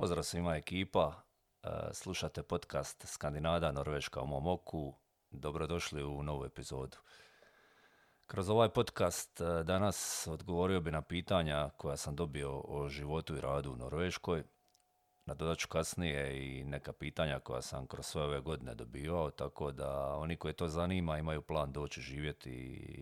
Pozdrav 0.00 0.22
svima 0.22 0.56
ekipa, 0.56 1.22
e, 1.62 1.68
slušate 1.92 2.42
podcast 2.42 3.06
Skandinada, 3.06 3.72
Norveška 3.72 4.20
u 4.20 4.26
mom 4.26 4.46
oku. 4.46 4.94
Dobrodošli 5.30 6.04
u 6.04 6.22
novu 6.22 6.44
epizodu. 6.44 6.96
Kroz 8.26 8.50
ovaj 8.50 8.68
podcast 8.68 9.40
e, 9.40 9.44
danas 9.64 10.26
odgovorio 10.30 10.80
bi 10.80 10.90
na 10.90 11.02
pitanja 11.02 11.70
koja 11.76 11.96
sam 11.96 12.16
dobio 12.16 12.62
o 12.64 12.88
životu 12.88 13.36
i 13.36 13.40
radu 13.40 13.72
u 13.72 13.76
Norveškoj. 13.76 14.44
Nadodat 15.26 15.58
ću 15.58 15.68
kasnije 15.68 16.46
i 16.58 16.64
neka 16.64 16.92
pitanja 16.92 17.40
koja 17.40 17.62
sam 17.62 17.86
kroz 17.86 18.06
sve 18.06 18.22
ove 18.22 18.40
godine 18.40 18.74
dobivao, 18.74 19.30
tako 19.30 19.72
da 19.72 20.14
oni 20.16 20.36
koji 20.36 20.54
to 20.54 20.68
zanima 20.68 21.18
imaju 21.18 21.42
plan 21.42 21.72
doći 21.72 22.00
živjeti 22.00 22.50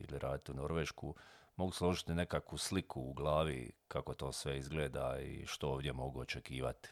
ili 0.08 0.18
raditi 0.18 0.52
u 0.52 0.54
Norvešku, 0.54 1.14
mogu 1.58 1.72
složiti 1.72 2.14
nekakvu 2.14 2.58
sliku 2.58 3.00
u 3.00 3.12
glavi 3.12 3.72
kako 3.88 4.14
to 4.14 4.32
sve 4.32 4.58
izgleda 4.58 5.18
i 5.20 5.46
što 5.46 5.68
ovdje 5.68 5.92
mogu 5.92 6.20
očekivati. 6.20 6.88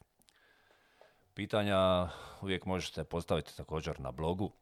Pitanja 1.35 2.09
uvijek 2.43 2.65
možete 2.65 3.05
postaviti 3.05 3.57
također 3.57 4.01
na 4.01 4.13
blogu 4.13 4.53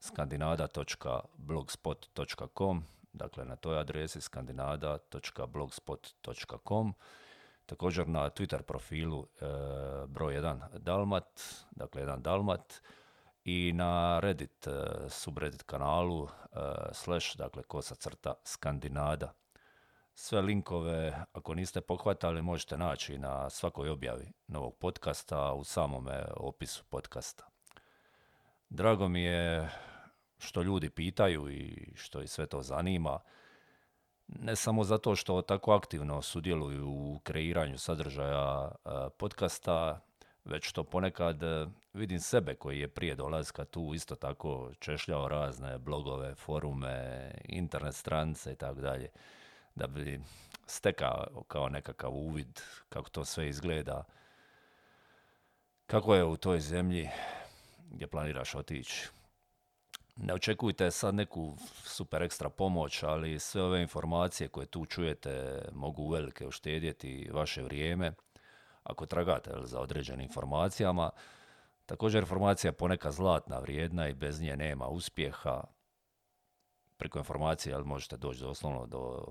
skandinada.blogspot.com 0.00 2.84
dakle 3.12 3.44
na 3.44 3.56
toj 3.56 3.78
adresi 3.78 4.20
skandinada.blogspot.com 4.20 6.94
također 7.66 8.08
na 8.08 8.30
Twitter 8.30 8.62
profilu 8.62 9.26
e, 9.40 9.44
broj 10.06 10.34
1 10.34 10.78
Dalmat, 10.78 11.40
dakle 11.70 12.02
jedan 12.02 12.22
Dalmat 12.22 12.82
i 13.44 13.72
na 13.74 14.20
Reddit, 14.20 14.66
e, 14.66 14.70
subreddit 15.08 15.62
kanalu 15.62 16.24
e, 16.24 16.28
slash, 16.92 17.36
dakle 17.36 17.62
kosa 17.62 17.94
crta 17.94 18.34
Skandinada. 18.44 19.43
Sve 20.16 20.40
linkove, 20.40 21.24
ako 21.32 21.54
niste 21.54 21.80
pohvatali, 21.80 22.42
možete 22.42 22.78
naći 22.78 23.18
na 23.18 23.50
svakoj 23.50 23.88
objavi 23.88 24.32
novog 24.46 24.76
podcasta 24.76 25.52
u 25.52 25.64
samome 25.64 26.24
opisu 26.36 26.84
podcasta. 26.84 27.44
Drago 28.68 29.08
mi 29.08 29.22
je 29.22 29.70
što 30.38 30.62
ljudi 30.62 30.90
pitaju 30.90 31.50
i 31.50 31.92
što 31.94 32.22
ih 32.22 32.30
sve 32.30 32.46
to 32.46 32.62
zanima. 32.62 33.18
Ne 34.26 34.56
samo 34.56 34.84
zato 34.84 35.16
što 35.16 35.42
tako 35.42 35.72
aktivno 35.72 36.22
sudjeluju 36.22 36.88
u 36.88 37.20
kreiranju 37.22 37.78
sadržaja 37.78 38.72
podcasta, 39.18 40.00
već 40.44 40.68
što 40.68 40.84
ponekad 40.84 41.42
e, 41.42 41.66
vidim 41.92 42.20
sebe 42.20 42.54
koji 42.54 42.80
je 42.80 42.88
prije 42.88 43.14
dolaska 43.14 43.64
tu 43.64 43.92
isto 43.94 44.14
tako 44.14 44.70
češljao 44.78 45.28
razne 45.28 45.78
blogove, 45.78 46.34
forume, 46.34 47.30
internet 47.44 47.94
stranice 47.94 48.52
i 48.52 48.56
tako 48.56 48.80
dalje 48.80 49.10
da 49.74 49.86
bi 49.86 50.20
stekao 50.66 51.42
kao 51.48 51.68
nekakav 51.68 52.10
uvid 52.12 52.60
kako 52.88 53.10
to 53.10 53.24
sve 53.24 53.48
izgleda, 53.48 54.04
kako 55.86 56.14
je 56.14 56.24
u 56.24 56.36
toj 56.36 56.60
zemlji 56.60 57.10
gdje 57.90 58.06
planiraš 58.06 58.54
otići. 58.54 59.08
Ne 60.16 60.34
očekujte 60.34 60.90
sad 60.90 61.14
neku 61.14 61.56
super 61.84 62.22
ekstra 62.22 62.48
pomoć, 62.48 63.02
ali 63.02 63.38
sve 63.38 63.62
ove 63.62 63.82
informacije 63.82 64.48
koje 64.48 64.66
tu 64.66 64.86
čujete 64.86 65.62
mogu 65.72 66.02
uvelike 66.02 66.46
uštedjeti 66.46 67.30
vaše 67.32 67.62
vrijeme 67.62 68.12
ako 68.82 69.06
tragate 69.06 69.50
za 69.62 69.80
određenim 69.80 70.20
informacijama. 70.20 71.10
Također 71.86 72.22
informacija 72.22 72.68
je 72.68 72.76
ponekad 72.76 73.12
zlatna, 73.12 73.58
vrijedna 73.58 74.08
i 74.08 74.14
bez 74.14 74.40
nje 74.40 74.56
nema 74.56 74.86
uspjeha 74.86 75.64
preko 76.96 77.18
informacije, 77.18 77.74
ali 77.74 77.84
možete 77.84 78.16
doći 78.16 78.40
doslovno 78.40 78.86
do, 78.86 79.24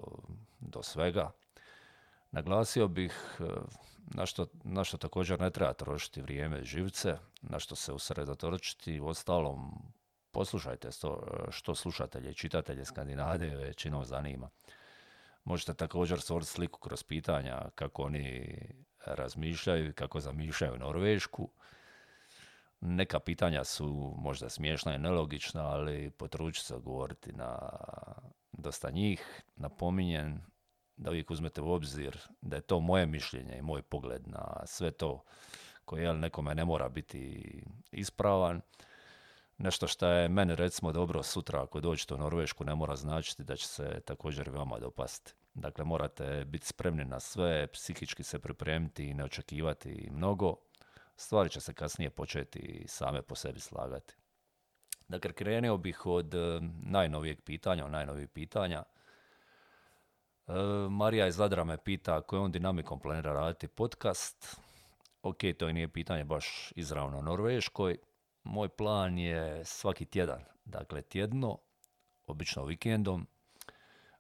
do 0.59 0.83
svega. 0.83 1.31
Naglasio 2.31 2.87
bih 2.87 3.13
e, 3.39 3.43
na 4.07 4.25
što, 4.25 4.47
na 4.63 4.83
što 4.83 4.97
također 4.97 5.39
ne 5.39 5.49
treba 5.49 5.73
trošiti 5.73 6.21
vrijeme 6.21 6.63
živce, 6.63 7.17
na 7.41 7.59
što 7.59 7.75
se 7.75 7.93
usredotočiti. 7.93 8.99
U 8.99 9.07
ostalom, 9.07 9.71
poslušajte 10.31 10.89
to 11.01 11.23
što 11.51 11.75
slušatelje 11.75 12.31
i 12.31 12.35
čitatelje 12.35 12.85
Skandinade 12.85 13.55
većinom 13.55 14.05
zanima. 14.05 14.49
Možete 15.43 15.73
također 15.73 16.21
stvoriti 16.21 16.51
sliku 16.51 16.79
kroz 16.79 17.03
pitanja 17.03 17.61
kako 17.75 18.03
oni 18.03 18.57
razmišljaju 19.05 19.89
i 19.89 19.93
kako 19.93 20.19
zamišljaju 20.19 20.77
Norvešku. 20.77 21.49
Neka 22.85 23.19
pitanja 23.19 23.63
su 23.63 24.15
možda 24.17 24.49
smiješna 24.49 24.95
i 24.95 24.99
nelogična, 24.99 25.67
ali 25.67 26.09
potrudit 26.09 26.63
se 26.63 26.75
odgovoriti 26.75 27.33
na 27.33 27.59
dosta 28.51 28.91
njih. 28.91 29.43
Napominjem 29.55 30.41
da 30.97 31.09
uvijek 31.09 31.31
uzmete 31.31 31.61
u 31.61 31.71
obzir 31.71 32.17
da 32.41 32.55
je 32.55 32.61
to 32.61 32.79
moje 32.79 33.05
mišljenje 33.05 33.57
i 33.57 33.61
moj 33.61 33.81
pogled 33.81 34.27
na 34.27 34.65
sve 34.65 34.91
to 34.91 35.23
koje 35.85 36.03
jel, 36.03 36.19
nekome 36.19 36.55
ne 36.55 36.65
mora 36.65 36.89
biti 36.89 37.63
ispravan. 37.91 38.61
Nešto 39.57 39.87
što 39.87 40.07
je 40.07 40.29
meni 40.29 40.55
recimo 40.55 40.91
dobro 40.91 41.23
sutra 41.23 41.63
ako 41.63 41.79
dođete 41.79 42.13
u 42.13 42.17
Norvešku 42.17 42.63
ne 42.63 42.75
mora 42.75 42.95
značiti 42.95 43.43
da 43.43 43.55
će 43.55 43.67
se 43.67 44.01
također 44.05 44.49
vama 44.49 44.79
dopasti. 44.79 45.33
Dakle, 45.53 45.85
morate 45.85 46.45
biti 46.45 46.67
spremni 46.67 47.05
na 47.05 47.19
sve, 47.19 47.67
psihički 47.67 48.23
se 48.23 48.39
pripremiti 48.39 49.05
i 49.05 49.13
ne 49.13 49.23
očekivati 49.23 50.09
mnogo 50.11 50.55
stvari 51.15 51.49
će 51.49 51.61
se 51.61 51.73
kasnije 51.73 52.09
početi 52.09 52.85
same 52.87 53.21
po 53.21 53.35
sebi 53.35 53.59
slagati. 53.59 54.15
Dakle, 55.07 55.33
krenuo 55.33 55.77
bih 55.77 56.05
od 56.05 56.33
e, 56.33 56.59
najnovijeg 56.83 57.41
pitanja, 57.41 57.85
od 57.85 57.91
najnovijeg 57.91 58.29
pitanja. 58.29 58.83
E, 60.47 60.53
Marija 60.89 61.27
iz 61.27 61.35
Zadra 61.35 61.63
me 61.63 61.77
pita 61.77 62.21
kojom 62.21 62.51
dinamikom 62.51 62.99
planira 62.99 63.33
raditi 63.33 63.67
podcast. 63.67 64.57
Ok, 65.21 65.37
to 65.59 65.71
nije 65.71 65.87
pitanje 65.87 66.23
baš 66.23 66.71
izravno 66.75 67.21
Norveškoj. 67.21 67.97
Moj 68.43 68.69
plan 68.69 69.17
je 69.17 69.65
svaki 69.65 70.05
tjedan, 70.05 70.43
dakle 70.65 71.01
tjedno, 71.01 71.57
obično 72.27 72.65
vikendom. 72.65 73.27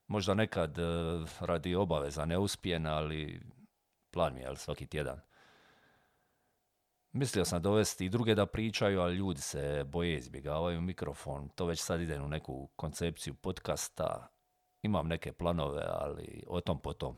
Možda 0.07 0.33
nekad 0.33 0.77
e, 0.77 0.83
radi 1.39 1.75
obaveza 1.75 2.25
ne 2.25 2.37
ali 2.87 3.41
plan 4.11 4.33
mi 4.33 4.41
je 4.41 4.55
svaki 4.57 4.87
tjedan. 4.87 5.19
Mislio 7.13 7.45
sam 7.45 7.61
dovesti 7.61 8.05
i 8.05 8.09
druge 8.09 8.35
da 8.35 8.45
pričaju, 8.45 9.01
ali 9.01 9.15
ljudi 9.15 9.41
se 9.41 9.83
boje, 9.83 10.17
izbjegavaju 10.17 10.81
mikrofon. 10.81 11.49
To 11.49 11.65
već 11.65 11.81
sad 11.81 12.01
ide 12.01 12.21
u 12.21 12.27
neku 12.27 12.69
koncepciju 12.75 13.33
podcasta. 13.33 14.27
Imam 14.81 15.07
neke 15.07 15.33
planove, 15.33 15.83
ali 15.87 16.43
o 16.47 16.61
tom 16.61 16.79
potom. 16.79 17.17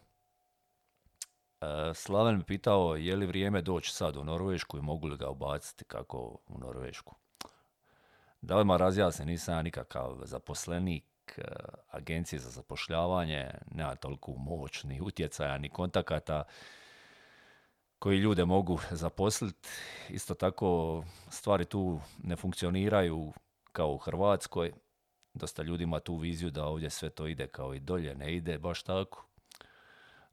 E, 1.62 1.94
Slaven 1.94 2.38
mi 2.38 2.44
pitao 2.44 2.96
je 2.96 3.16
li 3.16 3.26
vrijeme 3.26 3.62
doći 3.62 3.92
sad 3.92 4.18
u 4.18 4.24
Norvešku 4.24 4.78
i 4.78 4.82
mogu 4.82 5.08
li 5.08 5.18
ga 5.18 5.30
ubaciti 5.30 5.86
kako 5.86 6.18
u 6.48 6.60
Norvešku. 6.60 7.16
Da 8.42 8.64
ma 8.64 8.78
razjasni, 8.78 9.26
nisam 9.26 9.56
ja 9.56 9.62
nikakav 9.62 10.22
zaposlenik 10.24 11.06
e, 11.38 11.42
agencije 11.90 12.40
za 12.40 12.50
zapošljavanje, 12.50 13.52
nema 13.72 13.96
toliko 13.96 14.32
moć, 14.32 14.84
ni 14.84 15.02
utjecaja, 15.02 15.58
ni 15.58 15.70
kontakata 15.70 16.44
koji 18.00 18.18
ljude 18.18 18.46
mogu 18.46 18.80
zaposliti. 18.92 19.70
Isto 20.10 20.34
tako 20.34 21.04
stvari 21.30 21.66
tu 21.66 22.00
ne 22.24 22.36
funkcioniraju 22.36 23.34
kao 23.72 23.92
u 23.92 23.98
Hrvatskoj. 23.98 24.72
Dosta 25.34 25.64
ljudi 25.64 25.84
ima 25.84 26.00
tu 26.00 26.18
viziju 26.18 26.52
da 26.52 26.66
ovdje 26.66 26.90
sve 26.90 27.10
to 27.10 27.28
ide 27.28 27.48
kao 27.48 27.74
i 27.74 27.80
dolje, 27.80 28.16
ne 28.16 28.36
ide 28.36 28.58
baš 28.58 28.84
tako. 28.84 29.28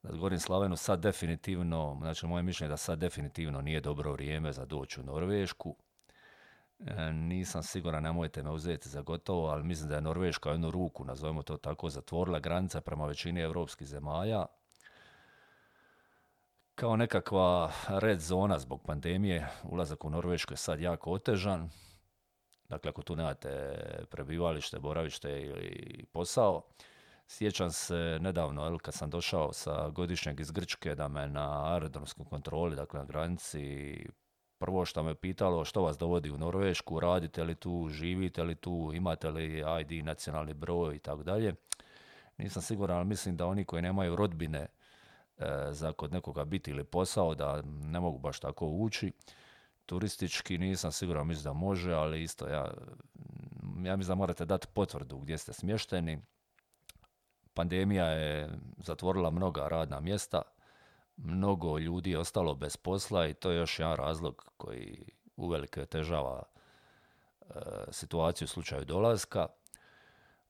Da 0.02 0.12
govorim 0.12 0.38
Slavenu, 0.38 0.76
sad 0.76 1.00
definitivno, 1.00 1.96
znači 2.00 2.26
moje 2.26 2.42
mišljenje 2.42 2.68
da 2.68 2.76
sad 2.76 2.98
definitivno 2.98 3.60
nije 3.60 3.80
dobro 3.80 4.12
vrijeme 4.12 4.52
za 4.52 4.64
doći 4.64 5.00
u 5.00 5.04
Norvešku. 5.04 5.76
E, 6.86 7.12
nisam 7.12 7.62
siguran, 7.62 8.02
nemojte 8.02 8.42
me 8.42 8.50
uzeti 8.50 8.88
za 8.88 9.02
gotovo, 9.02 9.48
ali 9.48 9.64
mislim 9.64 9.88
da 9.88 9.94
je 9.94 10.00
Norveška 10.00 10.50
jednu 10.50 10.70
ruku, 10.70 11.04
nazovemo 11.04 11.42
to 11.42 11.56
tako, 11.56 11.90
zatvorila 11.90 12.40
granica 12.40 12.80
prema 12.80 13.06
većini 13.06 13.40
europskih 13.40 13.88
zemalja 13.88 14.46
kao 16.82 16.96
nekakva 16.96 17.72
red 17.88 18.20
zona 18.20 18.58
zbog 18.58 18.82
pandemije. 18.82 19.48
Ulazak 19.62 20.04
u 20.04 20.10
Norvešku 20.10 20.52
je 20.52 20.56
sad 20.56 20.80
jako 20.80 21.10
otežan. 21.10 21.70
Dakle, 22.68 22.88
ako 22.88 23.02
tu 23.02 23.16
nemate 23.16 23.78
prebivalište, 24.10 24.78
boravište 24.78 25.40
ili 25.40 26.04
posao, 26.12 26.62
Sjećam 27.26 27.70
se 27.70 28.18
nedavno, 28.20 28.78
kad 28.78 28.94
sam 28.94 29.10
došao 29.10 29.52
sa 29.52 29.88
godišnjeg 29.88 30.40
iz 30.40 30.50
Grčke, 30.50 30.94
da 30.94 31.08
me 31.08 31.28
na 31.28 31.72
aerodromskoj 31.72 32.26
kontroli, 32.30 32.76
dakle 32.76 33.00
na 33.00 33.06
granici, 33.06 33.96
prvo 34.58 34.84
što 34.84 35.02
me 35.02 35.14
pitalo 35.14 35.64
što 35.64 35.82
vas 35.82 35.98
dovodi 35.98 36.30
u 36.30 36.38
Norvešku, 36.38 37.00
radite 37.00 37.44
li 37.44 37.54
tu, 37.54 37.88
živite 37.90 38.42
li 38.42 38.54
tu, 38.54 38.90
imate 38.94 39.30
li 39.30 39.64
ID, 39.80 40.04
nacionalni 40.04 40.54
broj 40.54 40.96
i 40.96 40.98
tako 40.98 41.22
dalje. 41.22 41.54
Nisam 42.38 42.62
siguran, 42.62 42.96
ali 42.96 43.06
mislim 43.06 43.36
da 43.36 43.46
oni 43.46 43.64
koji 43.64 43.82
nemaju 43.82 44.16
rodbine 44.16 44.66
za 45.70 45.92
kod 45.92 46.12
nekoga 46.12 46.44
biti 46.44 46.70
ili 46.70 46.84
posao 46.84 47.34
da 47.34 47.62
ne 47.64 48.00
mogu 48.00 48.18
baš 48.18 48.40
tako 48.40 48.66
ući. 48.66 49.12
Turistički 49.86 50.58
nisam 50.58 50.92
siguran, 50.92 51.26
mislim 51.26 51.44
da 51.44 51.52
može, 51.52 51.92
ali 51.92 52.22
isto 52.22 52.48
ja, 52.48 52.74
ja 53.84 53.96
mislim 53.96 54.08
da 54.08 54.14
morate 54.14 54.44
dati 54.44 54.66
potvrdu 54.74 55.18
gdje 55.18 55.38
ste 55.38 55.52
smješteni. 55.52 56.22
Pandemija 57.54 58.06
je 58.06 58.50
zatvorila 58.76 59.30
mnoga 59.30 59.68
radna 59.68 60.00
mjesta, 60.00 60.42
mnogo 61.16 61.78
ljudi 61.78 62.10
je 62.10 62.18
ostalo 62.18 62.54
bez 62.54 62.76
posla 62.76 63.26
i 63.26 63.34
to 63.34 63.50
je 63.50 63.56
još 63.56 63.78
jedan 63.78 63.96
razlog 63.96 64.52
koji 64.56 65.04
uvelike 65.36 65.82
otežava 65.82 66.42
e, 66.42 67.44
situaciju 67.90 68.44
u 68.44 68.48
slučaju 68.48 68.84
dolaska. 68.84 69.46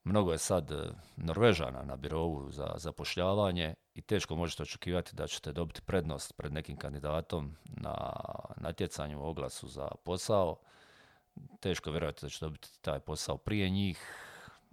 Mnogo 0.04 0.32
je 0.32 0.38
sad 0.38 0.70
e, 0.72 0.90
Norvežana 1.16 1.82
na 1.82 1.96
birovu 1.96 2.50
za 2.50 2.74
zapošljavanje 2.76 3.74
i 3.94 4.02
teško 4.02 4.36
možete 4.36 4.62
očekivati 4.62 5.16
da 5.16 5.26
ćete 5.26 5.52
dobiti 5.52 5.82
prednost 5.82 6.36
pred 6.36 6.52
nekim 6.52 6.76
kandidatom 6.76 7.56
na 7.64 7.94
natjecanju 8.56 9.20
u 9.20 9.24
oglasu 9.24 9.68
za 9.68 9.88
posao. 10.04 10.56
Teško 11.60 11.90
je 11.90 11.92
vjerovati 11.92 12.26
da 12.26 12.30
ćete 12.30 12.44
dobiti 12.46 12.68
taj 12.80 13.00
posao 13.00 13.36
prije 13.36 13.70
njih, 13.70 13.98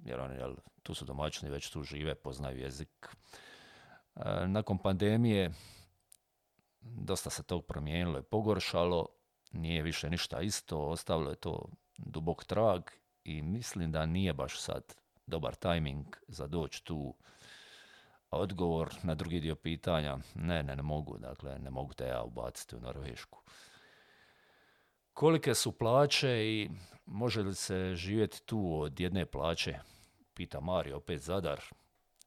jer 0.06 0.20
oni 0.20 0.36
jel, 0.36 0.56
tu 0.84 0.94
su 0.94 1.06
domaćini, 1.06 1.52
već 1.52 1.70
tu 1.70 1.84
žive, 1.84 2.16
poznaju 2.16 2.60
jezik. 2.60 3.16
E, 4.16 4.48
nakon 4.48 4.78
pandemije 4.78 5.52
dosta 6.82 7.30
se 7.30 7.44
tog 7.44 7.66
promijenilo 7.66 8.20
i 8.20 8.24
pogoršalo, 8.24 9.08
nije 9.52 9.82
više 9.82 10.10
ništa 10.10 10.42
isto, 10.42 10.80
ostavilo 10.80 11.30
je 11.30 11.36
to 11.36 11.70
dubok 11.98 12.44
trag 12.44 12.82
i 13.24 13.42
mislim 13.42 13.92
da 13.92 14.06
nije 14.06 14.34
baš 14.34 14.60
sad 14.60 14.84
dobar 15.28 15.56
tajming 15.56 16.06
za 16.28 16.48
doći 16.48 16.84
tu. 16.84 17.16
Odgovor 18.32 18.96
na 19.04 19.16
drugi 19.16 19.40
dio 19.40 19.56
pitanja, 19.56 20.18
ne, 20.36 20.64
ne, 20.64 20.76
ne 20.76 20.82
mogu, 20.82 21.18
dakle, 21.18 21.60
ne 21.60 21.70
mogu 21.70 21.94
te 21.94 22.06
ja 22.06 22.24
ubaciti 22.24 22.76
u 22.76 22.80
Norvešku. 22.80 23.42
Kolike 25.14 25.56
su 25.56 25.72
plaće 25.72 26.30
i 26.30 26.70
može 27.06 27.42
li 27.42 27.56
se 27.56 27.96
živjeti 27.96 28.42
tu 28.46 28.82
od 28.82 29.00
jedne 29.00 29.26
plaće? 29.26 29.80
Pita 30.34 30.60
Mario, 30.60 30.98
opet 30.98 31.22
Zadar. 31.22 31.62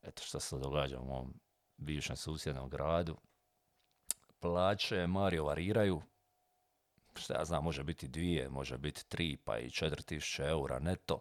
Eto 0.02 0.22
što 0.22 0.40
se 0.40 0.58
događa 0.58 1.00
u 1.00 1.04
mom 1.04 1.34
bivšem 1.76 2.16
susjednom 2.16 2.68
gradu. 2.68 3.16
Plaće 4.40 5.06
Mario 5.06 5.44
variraju. 5.44 6.02
Šta 7.14 7.34
ja 7.38 7.44
znam, 7.44 7.64
može 7.64 7.84
biti 7.84 8.08
dvije, 8.08 8.48
može 8.48 8.78
biti 8.78 9.08
tri, 9.08 9.36
pa 9.36 9.58
i 9.58 9.70
četiri 9.70 10.02
tisuće 10.02 10.42
eura 10.42 10.78
neto. 10.78 11.20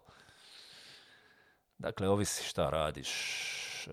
Dakle, 1.78 2.08
ovisi 2.08 2.44
šta 2.44 2.70
radiš, 2.70 3.10
e, 3.86 3.92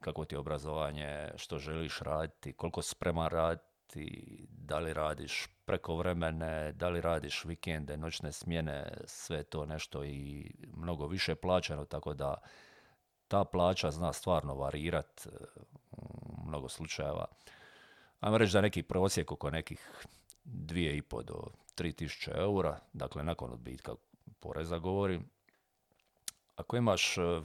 kako 0.00 0.24
ti 0.24 0.34
je 0.34 0.38
obrazovanje, 0.38 1.30
što 1.36 1.58
želiš 1.58 2.00
raditi, 2.00 2.52
koliko 2.52 2.82
spreman 2.82 3.28
raditi, 3.28 4.46
da 4.48 4.78
li 4.78 4.92
radiš 4.92 5.46
preko 5.64 5.96
vremene, 5.96 6.72
da 6.72 6.88
li 6.88 7.00
radiš 7.00 7.44
vikende, 7.44 7.96
noćne 7.96 8.32
smjene, 8.32 8.92
sve 9.04 9.42
to 9.42 9.66
nešto 9.66 10.04
i 10.04 10.50
mnogo 10.76 11.06
više 11.06 11.34
plaćeno, 11.34 11.84
tako 11.84 12.14
da 12.14 12.34
ta 13.28 13.44
plaća 13.44 13.90
zna 13.90 14.12
stvarno 14.12 14.54
varirat 14.54 15.26
e, 15.26 15.30
u 15.90 16.46
mnogo 16.46 16.68
slučajeva. 16.68 17.26
Ajmo 18.20 18.38
reći 18.38 18.52
da 18.52 18.60
neki 18.60 18.82
prosjek 18.82 19.32
oko 19.32 19.50
nekih 19.50 20.06
2,5 20.44 21.22
do 21.22 21.44
3000 21.76 22.38
eura, 22.38 22.78
dakle 22.92 23.24
nakon 23.24 23.52
odbitka 23.52 23.94
poreza 24.40 24.78
govorim, 24.78 25.30
ako 26.56 26.76
imaš 26.76 27.18
e, 27.18 27.40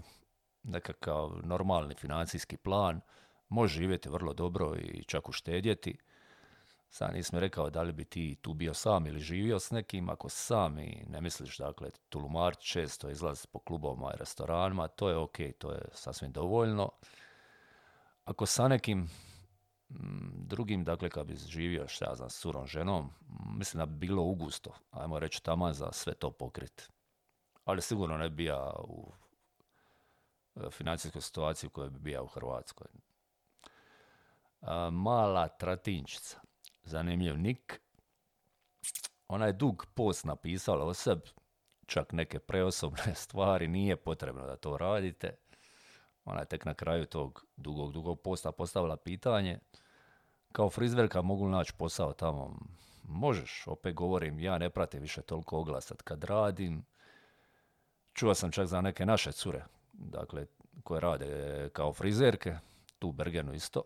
nekakav 0.70 1.32
normalni 1.44 1.96
financijski 1.96 2.58
plan, 2.58 3.02
možeš 3.50 3.78
živjeti 3.78 4.10
vrlo 4.10 4.34
dobro 4.34 4.76
i 4.76 5.04
čak 5.04 5.30
uštedjeti. 5.30 5.98
Sad 6.90 7.14
nisam 7.14 7.40
rekao 7.40 7.70
da 7.70 7.82
li 7.82 7.94
bi 7.94 8.06
ti 8.06 8.38
tu 8.42 8.54
bio 8.54 8.74
sam 8.74 9.08
ili 9.08 9.20
živio 9.20 9.60
s 9.60 9.72
nekim, 9.72 10.10
ako 10.10 10.30
sam 10.30 10.80
i 10.80 11.06
ne 11.10 11.22
misliš, 11.22 11.58
dakle, 11.58 11.90
tulumar 12.10 12.56
često 12.56 13.10
izlazi 13.10 13.48
po 13.52 13.60
klubovima 13.60 14.12
i 14.14 14.18
restoranima, 14.20 14.88
to 14.88 15.10
je 15.10 15.18
ok, 15.18 15.38
to 15.58 15.72
je 15.72 15.82
sasvim 15.94 16.32
dovoljno. 16.32 16.92
Ako 18.26 18.46
sa 18.46 18.68
nekim 18.68 19.00
mm, 19.90 20.46
drugim, 20.48 20.84
dakle, 20.84 21.10
kad 21.10 21.28
bi 21.28 21.36
živio, 21.36 21.88
šta 21.88 22.06
ja 22.06 22.16
znam, 22.16 22.30
s 22.30 22.40
surom 22.40 22.68
ženom, 22.68 23.10
mislim 23.58 23.80
da 23.80 23.86
bi 23.86 24.08
bilo 24.08 24.24
ugusto, 24.24 24.74
ajmo 24.92 25.20
reći, 25.20 25.44
tamo 25.44 25.74
za 25.74 25.92
sve 25.92 26.14
to 26.14 26.32
pokriti 26.32 26.88
ali 27.70 27.82
sigurno 27.82 28.18
ne 28.18 28.30
bija 28.30 28.74
u 28.84 29.12
e, 29.12 29.29
financijskoj 30.72 31.22
situaciji 31.22 31.68
u 31.68 31.72
kojoj 31.72 31.90
bi 31.90 32.00
bija 32.00 32.22
u 32.22 32.28
Hrvatskoj. 32.28 32.88
mala 34.92 35.48
tratinčica, 35.48 36.40
zanimljiv 36.84 37.38
nik. 37.38 37.82
Ona 39.28 39.46
je 39.46 39.54
dug 39.54 39.86
post 39.94 40.26
napisala 40.26 40.86
o 40.86 40.94
sebi, 40.94 41.30
čak 41.86 42.12
neke 42.12 42.40
preosobne 42.40 43.16
stvari, 43.24 43.68
nije 43.68 43.96
potrebno 43.96 44.46
da 44.46 44.56
to 44.56 44.78
radite. 44.78 45.38
Ona 46.26 46.40
je 46.40 46.46
tek 46.46 46.66
na 46.66 46.74
kraju 46.74 47.06
tog 47.06 47.46
dugog, 47.58 47.92
dugog 47.94 48.22
posta 48.22 48.52
postavila 48.52 48.98
pitanje. 48.98 49.60
Kao 50.52 50.70
frizverka 50.70 51.22
mogu 51.22 51.50
naći 51.50 51.74
posao 51.78 52.14
tamo. 52.14 52.60
Možeš, 53.04 53.64
opet 53.68 53.96
govorim, 53.96 54.40
ja 54.40 54.58
ne 54.58 54.70
pratim 54.70 55.02
više 55.02 55.22
toliko 55.22 55.58
oglasat 55.58 56.02
kad 56.02 56.24
radim 56.24 56.86
Čuo 58.20 58.34
sam 58.36 58.52
čak 58.52 58.68
za 58.68 58.82
neke 58.82 59.06
naše 59.06 59.32
cure, 59.32 59.66
dakle, 60.00 60.46
koje 60.84 61.02
rade 61.02 61.70
kao 61.74 61.94
frizerke, 61.94 62.58
tu 63.00 63.08
u 63.08 63.12
Bergenu 63.12 63.54
isto. 63.54 63.84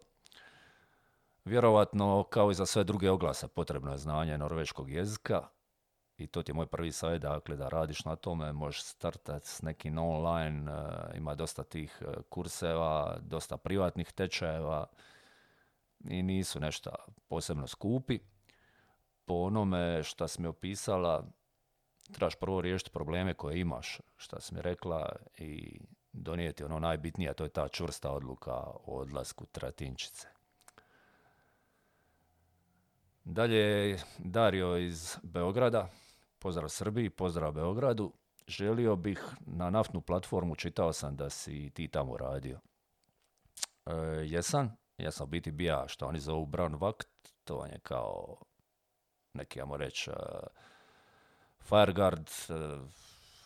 Vjerovatno, 1.46 2.24
kao 2.24 2.52
i 2.52 2.54
za 2.54 2.66
sve 2.66 2.84
druge 2.84 3.12
oglase, 3.12 3.48
potrebno 3.48 3.92
je 3.92 3.98
znanje 3.98 4.38
norveškog 4.38 4.90
jezika 4.90 5.48
i 6.18 6.28
to 6.28 6.44
ti 6.44 6.52
je 6.52 6.56
moj 6.56 6.66
prvi 6.66 6.92
savjet, 6.92 7.22
dakle, 7.22 7.56
da 7.56 7.70
radiš 7.70 8.06
na 8.06 8.16
tome, 8.16 8.54
možeš 8.54 8.84
startati 8.84 9.48
s 9.48 9.62
nekim 9.62 9.98
online, 9.98 10.72
e, 10.72 11.18
ima 11.18 11.36
dosta 11.36 11.64
tih 11.64 12.02
e, 12.02 12.22
kurseva, 12.30 13.18
dosta 13.22 13.58
privatnih 13.58 14.12
tečajeva 14.12 14.86
i 16.10 16.24
nisu 16.24 16.60
nešto 16.60 16.92
posebno 17.28 17.68
skupi. 17.68 18.20
Po 19.26 19.34
onome 19.34 20.04
što 20.04 20.28
si 20.28 20.42
mi 20.42 20.48
opisala, 20.48 21.24
trebaš 22.12 22.36
prvo 22.36 22.62
riješiti 22.62 22.92
probleme 22.92 23.34
koje 23.34 23.60
imaš, 23.60 24.00
šta 24.18 24.40
si 24.40 24.56
mi 24.56 24.62
rekla, 24.62 25.16
i 25.38 25.80
donijeti 26.14 26.64
ono 26.64 26.80
najbitnije, 26.80 27.30
a 27.30 27.34
to 27.34 27.44
je 27.44 27.50
ta 27.50 27.68
čvrsta 27.68 28.12
odluka 28.12 28.54
o 28.54 28.82
odlasku 28.86 29.46
Tratinčice. 29.46 30.28
Dalje 33.24 34.00
Dario 34.18 34.78
iz 34.78 35.18
Beograda, 35.24 35.90
pozdrav 36.40 36.70
Srbiji, 36.70 37.10
pozdrav 37.10 37.52
Beogradu. 37.52 38.14
Želio 38.48 38.96
bih 38.96 39.22
na 39.46 39.70
naftnu 39.70 40.02
platformu, 40.02 40.56
čitao 40.56 40.94
sam 40.94 41.16
da 41.16 41.30
si 41.30 41.70
ti 41.70 41.88
tamo 41.88 42.18
radio. 42.18 42.60
E, 43.86 43.92
jesam, 44.26 44.78
ja 44.98 45.12
sam 45.12 45.30
biti 45.30 45.52
bija 45.52 45.88
što 45.88 46.06
oni 46.06 46.20
zovu 46.20 46.46
Brown 46.46 46.82
Vakt, 46.82 47.08
to 47.44 47.56
vam 47.58 47.70
je 47.70 47.80
kao 47.80 48.38
neki, 49.34 49.62
ajmo 49.62 49.78
reći, 49.78 50.12
Fireguard, 51.60 52.30
e, 52.50 52.54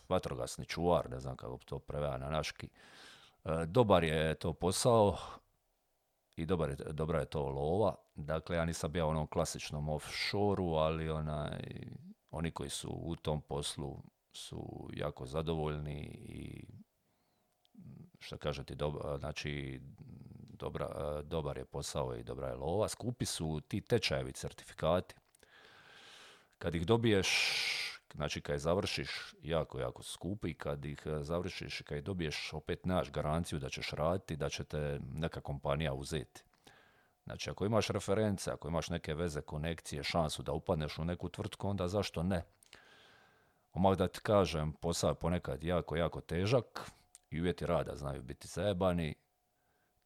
vatrogasni 0.09 0.65
čuvar, 0.65 1.09
ne 1.09 1.19
znam 1.19 1.35
kako 1.35 1.57
to 1.57 1.79
prevea 1.79 2.17
na 2.17 2.29
naški. 2.29 2.69
E, 3.45 3.65
dobar 3.65 4.03
je 4.03 4.35
to 4.35 4.53
posao 4.53 5.17
i 6.35 6.45
dobar 6.45 6.69
je, 6.69 6.75
dobra 6.75 7.19
je 7.19 7.25
to 7.25 7.49
lova. 7.49 7.95
Dakle, 8.15 8.55
ja 8.55 8.65
nisam 8.65 8.91
bio 8.91 9.07
onom 9.07 9.27
klasičnom 9.27 9.89
offshoreu, 9.89 10.73
ali 10.73 11.09
onaj, 11.09 11.59
oni 12.31 12.51
koji 12.51 12.69
su 12.69 12.89
u 12.89 13.15
tom 13.15 13.41
poslu 13.41 14.03
su 14.33 14.89
jako 14.93 15.25
zadovoljni 15.25 16.01
i 16.29 16.63
što 18.19 18.37
kažete, 18.37 18.75
znači 19.19 19.81
dobra, 20.57 20.85
e, 20.85 21.23
dobar 21.23 21.57
je 21.57 21.65
posao 21.65 22.15
i 22.15 22.23
dobra 22.23 22.47
je 22.47 22.55
lova. 22.55 22.87
Skupi 22.87 23.25
su 23.25 23.61
ti 23.67 23.81
tečajevi 23.81 24.31
certifikati. 24.31 25.15
Kad 26.57 26.75
ih 26.75 26.85
dobiješ 26.85 27.27
Znači, 28.17 28.41
kad 28.41 28.59
završiš, 28.59 29.35
jako, 29.41 29.79
jako 29.79 30.03
skupi, 30.03 30.53
kad 30.53 30.85
ih 30.85 31.01
e, 31.05 31.23
završiš, 31.23 31.81
kad 31.81 32.03
dobiješ 32.03 32.53
opet 32.53 32.85
naš 32.85 33.11
garanciju 33.11 33.59
da 33.59 33.69
ćeš 33.69 33.91
raditi, 33.91 34.35
da 34.35 34.49
će 34.49 34.63
te 34.63 34.99
neka 35.13 35.41
kompanija 35.41 35.93
uzeti. 35.93 36.43
Znači, 37.23 37.49
ako 37.49 37.65
imaš 37.65 37.87
reference, 37.87 38.51
ako 38.51 38.67
imaš 38.67 38.89
neke 38.89 39.13
veze, 39.13 39.41
konekcije, 39.41 40.03
šansu 40.03 40.43
da 40.43 40.51
upadneš 40.51 40.97
u 40.97 41.05
neku 41.05 41.29
tvrtku, 41.29 41.67
onda 41.67 41.87
zašto 41.87 42.23
ne? 42.23 42.43
Omak 43.73 43.97
da 43.97 44.07
ti 44.07 44.19
kažem, 44.19 44.73
posao 44.73 45.09
je 45.09 45.15
ponekad 45.15 45.63
jako, 45.63 45.95
jako 45.95 46.21
težak 46.21 46.91
i 47.29 47.41
uvjeti 47.41 47.65
rada 47.65 47.95
znaju 47.95 48.23
biti 48.23 48.47
zajebani. 48.47 49.15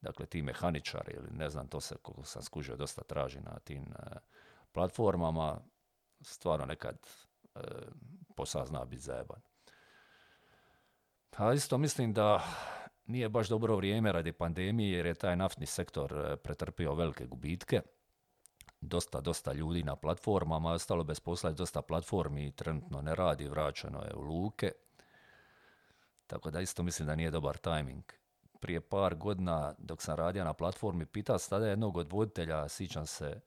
Dakle, 0.01 0.25
ti 0.25 0.41
mehaničari 0.41 1.13
ili 1.13 1.29
ne 1.31 1.49
znam, 1.49 1.67
to 1.67 1.81
se, 1.81 1.95
koliko 2.01 2.23
sam 2.23 2.41
skužio, 2.41 2.75
dosta 2.75 3.03
traži 3.03 3.39
na 3.39 3.59
tim 3.59 3.83
e, 3.83 4.17
platformama. 4.71 5.61
Stvarno 6.21 6.65
nekad 6.65 6.97
E, 7.55 7.59
posao 8.35 8.65
zna 8.65 8.85
biti 8.85 9.01
zajeban. 9.01 9.41
A 11.37 11.53
isto 11.53 11.77
mislim 11.77 12.13
da 12.13 12.43
nije 13.05 13.29
baš 13.29 13.47
dobro 13.47 13.75
vrijeme 13.75 14.11
radi 14.11 14.31
pandemije 14.31 14.97
jer 14.97 15.05
je 15.05 15.13
taj 15.13 15.35
naftni 15.35 15.65
sektor 15.65 16.13
e, 16.13 16.37
pretrpio 16.37 16.93
velike 16.93 17.25
gubitke. 17.25 17.81
Dosta, 18.81 19.21
dosta 19.21 19.53
ljudi 19.53 19.83
na 19.83 19.95
platformama, 19.95 20.71
ostalo 20.71 21.03
bez 21.03 21.19
posla 21.19 21.51
dosta 21.51 21.81
platformi 21.81 22.51
trenutno 22.51 23.01
ne 23.01 23.15
radi, 23.15 23.47
vraćeno 23.47 24.01
je 24.01 24.15
u 24.15 24.21
luke. 24.21 24.71
Tako 26.27 26.51
da 26.51 26.61
isto 26.61 26.83
mislim 26.83 27.07
da 27.07 27.15
nije 27.15 27.31
dobar 27.31 27.57
tajming. 27.57 28.03
prije 28.59 28.81
par 28.81 29.15
godina 29.15 29.75
dok 29.77 30.01
sam 30.01 30.15
radio 30.15 30.43
na 30.43 30.53
platformi, 30.53 31.05
pitao 31.05 31.39
se 31.39 31.49
tada 31.49 31.67
jednog 31.67 31.97
od 31.97 32.11
voditelja, 32.11 32.69
sjećam 32.69 33.05
se, 33.05 33.39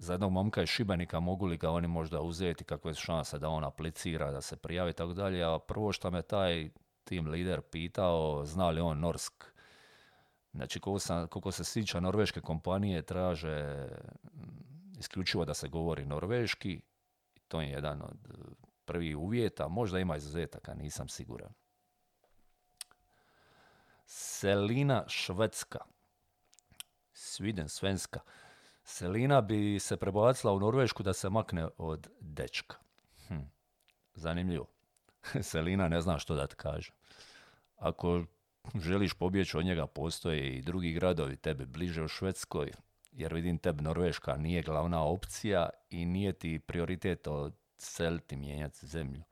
za 0.00 0.12
jednog 0.12 0.32
momka 0.32 0.62
iz 0.62 0.68
Šibenika 0.68 1.20
mogu 1.20 1.46
li 1.46 1.56
ga 1.56 1.70
oni 1.70 1.88
možda 1.88 2.20
uzeti, 2.20 2.64
kakve 2.64 2.94
su 2.94 3.02
šanse 3.02 3.38
da 3.38 3.48
on 3.48 3.64
aplicira, 3.64 4.30
da 4.30 4.40
se 4.40 4.56
prijavi 4.56 4.90
i 4.90 4.94
tako 4.94 5.12
dalje, 5.12 5.44
a 5.44 5.58
prvo 5.58 5.92
što 5.92 6.10
me 6.10 6.22
taj 6.22 6.70
tim 7.04 7.28
lider 7.28 7.60
pitao, 7.60 8.44
zna 8.44 8.70
li 8.70 8.80
on 8.80 9.00
Norsk. 9.00 9.44
Znači, 10.52 10.80
koliko, 10.80 11.52
se 11.52 11.64
sjeća, 11.64 12.00
norveške 12.00 12.40
kompanije 12.40 13.02
traže 13.02 13.88
mm, 14.34 14.98
isključivo 14.98 15.44
da 15.44 15.54
se 15.54 15.68
govori 15.68 16.06
norveški, 16.06 16.80
to 17.48 17.60
je 17.60 17.68
jedan 17.68 18.02
od 18.02 18.18
prvih 18.84 19.16
uvjeta, 19.16 19.68
možda 19.68 19.98
ima 19.98 20.16
izuzetaka, 20.16 20.74
nisam 20.74 21.08
siguran. 21.08 21.52
Selina 24.06 25.04
Švedska. 25.08 25.78
Sweden, 27.14 27.68
Svenska. 27.68 28.20
Selina 28.82 29.40
bi 29.40 29.78
se 29.78 29.96
prebacila 29.96 30.52
u 30.52 30.60
Norvešku 30.60 31.02
da 31.02 31.12
se 31.12 31.30
makne 31.30 31.68
od 31.78 32.08
dečka. 32.20 32.76
Hm. 33.28 33.40
Zanimljivo. 34.14 34.66
Selina 35.42 35.88
ne 35.88 36.00
zna 36.00 36.18
što 36.18 36.34
da 36.34 36.46
ti 36.46 36.54
kaže. 36.56 36.92
Ako 37.76 38.24
želiš 38.74 39.14
pobjeći 39.14 39.56
od 39.56 39.64
njega, 39.64 39.86
postoje 39.86 40.56
i 40.56 40.62
drugi 40.62 40.92
gradovi 40.92 41.36
tebi 41.36 41.66
bliže 41.66 42.02
u 42.02 42.08
Švedskoj, 42.08 42.72
jer 43.12 43.34
vidim 43.34 43.58
tebi 43.58 43.82
Norveška 43.82 44.36
nije 44.36 44.62
glavna 44.62 45.04
opcija 45.04 45.68
i 45.90 46.04
nije 46.04 46.32
ti 46.32 46.58
prioritet 46.58 47.26
od 47.26 47.54
seliti, 47.78 48.36
mijenjati 48.36 48.86
zemlju. 48.86 49.22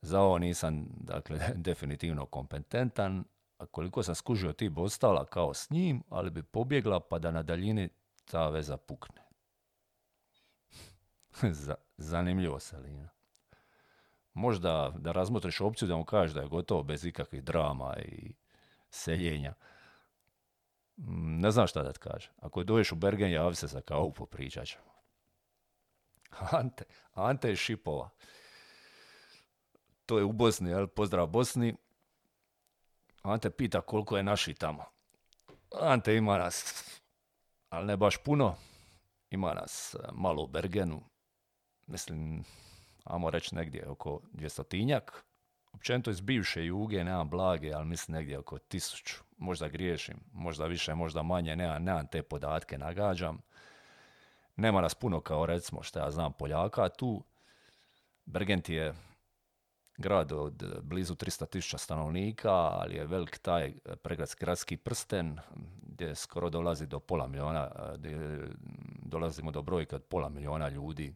Za 0.00 0.20
ovo 0.20 0.38
nisam, 0.38 0.86
dakle, 1.00 1.38
definitivno 1.54 2.26
kompetentan, 2.26 3.24
a 3.58 3.66
koliko 3.66 4.02
sam 4.02 4.14
skužio 4.14 4.52
ti 4.52 4.68
bi 4.68 4.80
ostala 4.80 5.24
kao 5.24 5.54
s 5.54 5.70
njim, 5.70 6.02
ali 6.08 6.30
bi 6.30 6.42
pobjegla 6.42 7.00
pa 7.00 7.18
da 7.18 7.30
na 7.30 7.42
daljini 7.42 7.88
ta 8.24 8.48
veza 8.48 8.76
pukne. 8.76 9.22
Zanimljivo, 11.96 12.60
Selina. 12.60 13.08
Možda 14.32 14.92
da 14.96 15.12
razmotriš 15.12 15.60
opciju 15.60 15.88
da 15.88 15.96
mu 15.96 16.04
kažeš 16.04 16.34
da 16.34 16.40
je 16.40 16.48
gotovo 16.48 16.82
bez 16.82 17.04
ikakvih 17.04 17.42
drama 17.42 17.96
i 17.98 18.34
seljenja. 18.90 19.54
Ne 20.96 21.50
znam 21.50 21.66
šta 21.66 21.82
da 21.82 21.92
ti 21.92 21.98
kaže. 21.98 22.30
Ako 22.36 22.64
dođeš 22.64 22.92
u 22.92 22.96
Bergen, 22.96 23.32
javi 23.32 23.54
se 23.54 23.68
sa 23.68 23.80
kao 23.80 24.10
popričat 24.10 24.66
ćemo. 24.66 24.94
Ante, 26.52 26.84
Ante 27.12 27.48
je 27.48 27.56
Šipova. 27.56 28.10
To 30.06 30.18
je 30.18 30.24
u 30.24 30.32
Bosni, 30.32 30.70
jel? 30.70 30.86
Pozdrav 30.86 31.26
Bosni. 31.26 31.76
Ante 33.22 33.50
pita 33.50 33.80
koliko 33.80 34.16
je 34.16 34.22
naši 34.22 34.54
tamo. 34.54 34.84
Ante 35.80 36.16
ima 36.16 36.38
nas, 36.38 36.84
ali 37.74 37.86
ne 37.86 37.96
baš 37.96 38.16
puno. 38.16 38.54
Ima 39.30 39.54
nas 39.54 39.94
e, 39.94 39.98
malo 40.12 40.42
u 40.42 40.46
Bergenu. 40.46 41.02
Mislim, 41.86 42.44
ajmo 43.04 43.30
reći 43.30 43.54
negdje 43.54 43.88
oko 43.88 44.20
dvjestotinjak. 44.32 45.24
Općenito 45.72 46.10
iz 46.10 46.20
bivše 46.20 46.64
juge, 46.64 47.04
nemam 47.04 47.30
blage, 47.30 47.72
ali 47.72 47.86
mislim 47.86 48.14
negdje 48.14 48.38
oko 48.38 48.58
tisuću. 48.58 49.14
Možda 49.36 49.68
griješim, 49.68 50.16
možda 50.32 50.66
više, 50.66 50.94
možda 50.94 51.22
manje, 51.22 51.56
nemam, 51.56 51.84
nemam 51.84 52.06
te 52.06 52.22
podatke, 52.22 52.78
nagađam. 52.78 53.38
Nema 54.56 54.80
nas 54.80 54.94
puno 54.94 55.20
kao 55.20 55.46
recimo 55.46 55.82
što 55.82 55.98
ja 55.98 56.10
znam 56.10 56.32
Poljaka 56.32 56.88
tu. 56.88 57.24
Bergent 58.24 58.68
je 58.68 58.94
grad 59.96 60.32
od 60.32 60.80
blizu 60.82 61.14
300.000 61.14 61.78
stanovnika, 61.78 62.52
ali 62.52 62.96
je 62.96 63.06
velik 63.06 63.38
taj 63.38 63.74
pregradski 64.02 64.40
gradski 64.40 64.76
prsten 64.76 65.38
gdje 65.82 66.14
skoro 66.14 66.50
dolazi 66.50 66.86
do 66.86 67.00
pola 67.00 67.26
miliona, 67.26 67.70
gdje 67.94 68.48
dolazimo 69.02 69.50
do 69.50 69.62
brojke 69.62 69.96
od 69.96 70.04
pola 70.04 70.28
miliona 70.28 70.68
ljudi. 70.68 71.14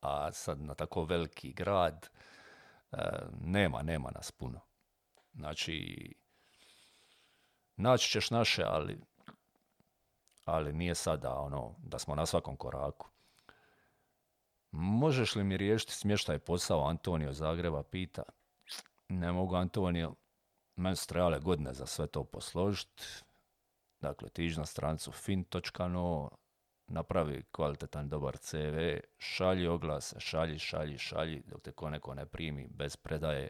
A 0.00 0.32
sad 0.32 0.60
na 0.60 0.74
tako 0.74 1.04
veliki 1.04 1.52
grad 1.52 2.10
e, 2.92 2.96
nema, 3.40 3.82
nema 3.82 4.10
nas 4.10 4.32
puno. 4.32 4.60
Znači, 5.34 6.14
naći 7.76 8.10
ćeš 8.10 8.30
naše, 8.30 8.62
ali 8.66 8.98
ali 10.44 10.72
nije 10.72 10.94
sada 10.94 11.34
ono 11.34 11.74
da 11.78 11.98
smo 11.98 12.14
na 12.14 12.26
svakom 12.26 12.56
koraku. 12.56 13.08
Možeš 14.72 15.34
li 15.34 15.44
mi 15.44 15.56
riješiti 15.56 15.92
smještaj 15.92 16.38
posao, 16.38 16.88
Antonio 16.88 17.32
Zagreba 17.32 17.82
pita. 17.82 18.22
Ne 19.08 19.32
mogu, 19.32 19.54
Antonio, 19.54 20.14
meni 20.76 20.96
su 20.96 21.08
trebale 21.08 21.40
godine 21.40 21.74
za 21.74 21.86
sve 21.86 22.06
to 22.06 22.24
posložiti. 22.24 23.02
Dakle, 24.00 24.28
ti 24.28 24.54
na 24.56 24.66
strancu 24.66 25.12
fin.no, 25.12 26.30
napravi 26.86 27.44
kvalitetan 27.50 28.08
dobar 28.08 28.36
CV, 28.36 28.98
šalji 29.18 29.66
oglase, 29.66 30.20
šalji, 30.20 30.58
šalji, 30.58 30.98
šalji, 30.98 31.42
dok 31.46 31.62
te 31.62 31.72
ko 31.72 31.90
neko 31.90 32.14
ne 32.14 32.26
primi, 32.26 32.68
bez 32.70 32.96
predaje. 32.96 33.48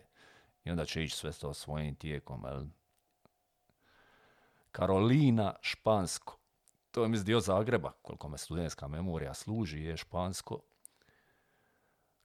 I 0.65 0.71
onda 0.71 0.85
će 0.85 1.03
ići 1.03 1.17
sve 1.17 1.33
to 1.33 1.55
svojim 1.55 1.95
tijekom. 1.95 2.47
El? 2.47 2.65
Karolina 4.73 5.55
Špansko. 5.61 6.39
To 6.91 7.03
je 7.03 7.09
mislim 7.09 7.27
dio 7.27 7.41
Zagreba, 7.41 7.93
koliko 8.03 8.29
me 8.29 8.39
studentska 8.39 8.89
memorija 8.89 9.35
služi, 9.35 9.85
je 9.85 9.97
špansko. 9.97 10.61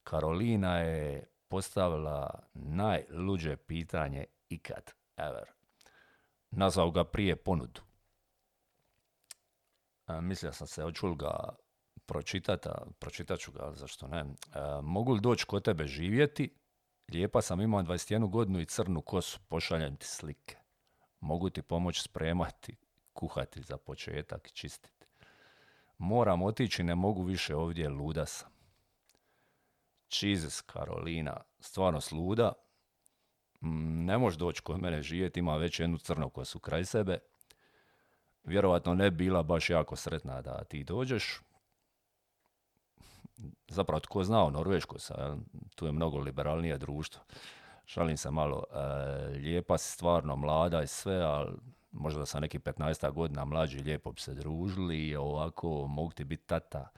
Karolina 0.09 0.77
je 0.77 1.23
postavila 1.47 2.39
najluđe 2.53 3.57
pitanje 3.57 4.25
ikad, 4.49 4.93
ever. 5.17 5.49
Nazvao 6.51 6.91
ga 6.91 7.03
prije 7.03 7.35
ponudu. 7.35 7.81
E, 10.07 10.21
mislio 10.21 10.53
sam 10.53 10.67
se, 10.67 10.81
hoću 10.81 11.15
ga 11.15 11.55
pročitati, 12.05 12.69
pročitat 12.99 13.39
ću 13.39 13.51
ga, 13.51 13.71
zašto 13.73 14.07
ne. 14.07 14.19
E, 14.19 14.25
mogu 14.81 15.13
li 15.13 15.21
doći 15.21 15.45
kod 15.45 15.63
tebe 15.63 15.87
živjeti? 15.87 16.53
Lijepa 17.11 17.41
sam, 17.41 17.61
imao 17.61 17.81
21 17.81 18.29
godinu 18.29 18.59
i 18.59 18.65
crnu 18.65 19.01
kosu, 19.01 19.39
pošaljem 19.47 19.95
ti 19.95 20.07
slike. 20.07 20.57
Mogu 21.19 21.49
ti 21.49 21.61
pomoći 21.61 22.01
spremati, 22.01 22.75
kuhati 23.13 23.61
za 23.61 23.77
početak 23.77 24.47
i 24.47 24.53
čistiti. 24.53 25.07
Moram 25.97 26.41
otići, 26.41 26.83
ne 26.83 26.95
mogu 26.95 27.23
više 27.23 27.55
ovdje, 27.55 27.89
luda 27.89 28.25
sam. 28.25 28.56
Jesus, 30.21 30.61
Karolina, 30.61 31.41
stvarno 31.59 32.01
sluda. 32.01 32.53
Mm, 33.61 34.05
ne 34.05 34.17
možeš 34.17 34.37
doći 34.37 34.61
kod 34.61 34.81
mene 34.81 35.01
živjeti, 35.01 35.39
ima 35.39 35.57
već 35.57 35.79
jednu 35.79 35.97
crnu 35.97 36.29
kosu 36.29 36.59
kraj 36.59 36.85
sebe. 36.85 37.19
Vjerovatno 38.43 38.93
ne 38.93 39.11
bila 39.11 39.43
baš 39.43 39.69
jako 39.69 39.95
sretna 39.95 40.41
da 40.41 40.63
ti 40.63 40.83
dođeš. 40.83 41.41
Zapravo, 43.67 43.99
tko 43.99 44.23
zna 44.23 44.43
o 44.43 44.49
Norveškoj, 44.49 44.99
tu 45.75 45.85
je 45.85 45.91
mnogo 45.91 46.17
liberalnije 46.19 46.77
društvo. 46.77 47.21
Šalim 47.85 48.17
se 48.17 48.31
malo, 48.31 48.63
e, 48.71 48.77
lijepa 49.27 49.77
si 49.77 49.91
stvarno, 49.91 50.35
mlada 50.35 50.83
i 50.83 50.87
sve, 50.87 51.15
ali 51.15 51.57
možda 51.91 52.25
sa 52.25 52.39
neki 52.39 52.59
15 52.59 53.11
godina 53.11 53.45
mlađi 53.45 53.79
lijepo 53.79 54.11
bi 54.11 54.21
se 54.21 54.33
družili 54.33 55.15
ovako 55.15 55.87
mogu 55.87 56.11
ti 56.11 56.23
biti 56.23 56.47
tata. 56.47 56.89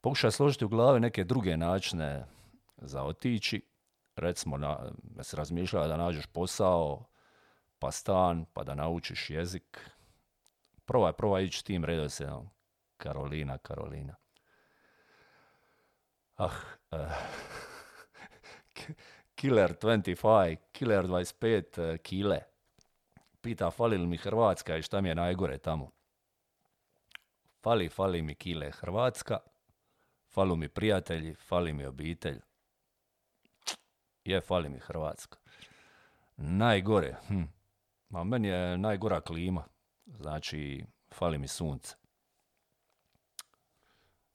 Pokušaj 0.00 0.30
složiti 0.30 0.64
u 0.64 0.68
glavi 0.68 1.00
neke 1.00 1.24
druge 1.24 1.56
načine 1.56 2.26
za 2.76 3.04
otići. 3.04 3.62
Recimo, 4.16 4.56
na, 4.56 4.92
se 5.22 5.36
razmišljala 5.36 5.86
da 5.86 5.96
nađeš 5.96 6.26
posao, 6.26 7.04
pa 7.78 7.90
stan, 7.90 8.44
pa 8.52 8.64
da 8.64 8.74
naučiš 8.74 9.30
jezik. 9.30 9.90
Probaj, 10.84 11.12
probaj 11.12 11.44
ići 11.44 11.64
tim 11.64 11.84
redoslijedom. 11.84 12.50
Karolina, 12.96 13.58
Karolina. 13.58 14.14
Ah, 16.36 16.44
uh, 16.90 16.98
Killer 19.34 19.74
25, 19.80 20.56
Killer 20.72 21.06
25, 21.06 21.92
uh, 21.92 21.98
kile 21.98 22.40
pita 23.40 23.70
fali 23.70 23.98
li 23.98 24.06
mi 24.06 24.16
Hrvatska 24.16 24.76
i 24.76 24.82
šta 24.82 25.00
mi 25.00 25.08
je 25.08 25.14
najgore 25.14 25.58
tamo. 25.58 25.90
Fali, 27.62 27.88
fali 27.88 28.22
mi 28.22 28.34
kile 28.34 28.70
Hrvatska, 28.70 29.38
falu 30.30 30.56
mi 30.56 30.68
prijatelji, 30.68 31.34
fali 31.34 31.72
mi 31.72 31.84
obitelj. 31.84 32.40
Je, 34.24 34.40
fali 34.40 34.68
mi 34.68 34.78
Hrvatska. 34.78 35.38
Najgore, 36.36 37.16
hm. 37.28 37.42
Ma 38.08 38.24
meni 38.24 38.48
je 38.48 38.78
najgora 38.78 39.20
klima, 39.20 39.64
znači 40.06 40.84
fali 41.14 41.38
mi 41.38 41.48
sunce. 41.48 41.96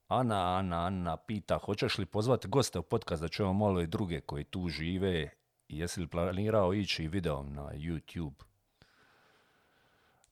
Ana, 0.08 0.58
Ana, 0.58 0.86
Ana 0.86 1.18
pita, 1.18 1.58
hoćeš 1.58 1.98
li 1.98 2.06
pozvati 2.06 2.48
goste 2.48 2.80
u 2.80 2.84
podcast 2.84 3.22
da 3.22 3.28
čujemo 3.28 3.54
malo 3.54 3.82
i 3.82 3.88
druge 3.88 4.22
koji 4.22 4.44
tu 4.44 4.68
žive 4.68 5.30
jesi 5.68 6.00
li 6.00 6.08
planirao 6.08 6.74
ići 6.74 7.08
videom 7.08 7.54
na 7.54 7.64
YouTube? 7.64 8.44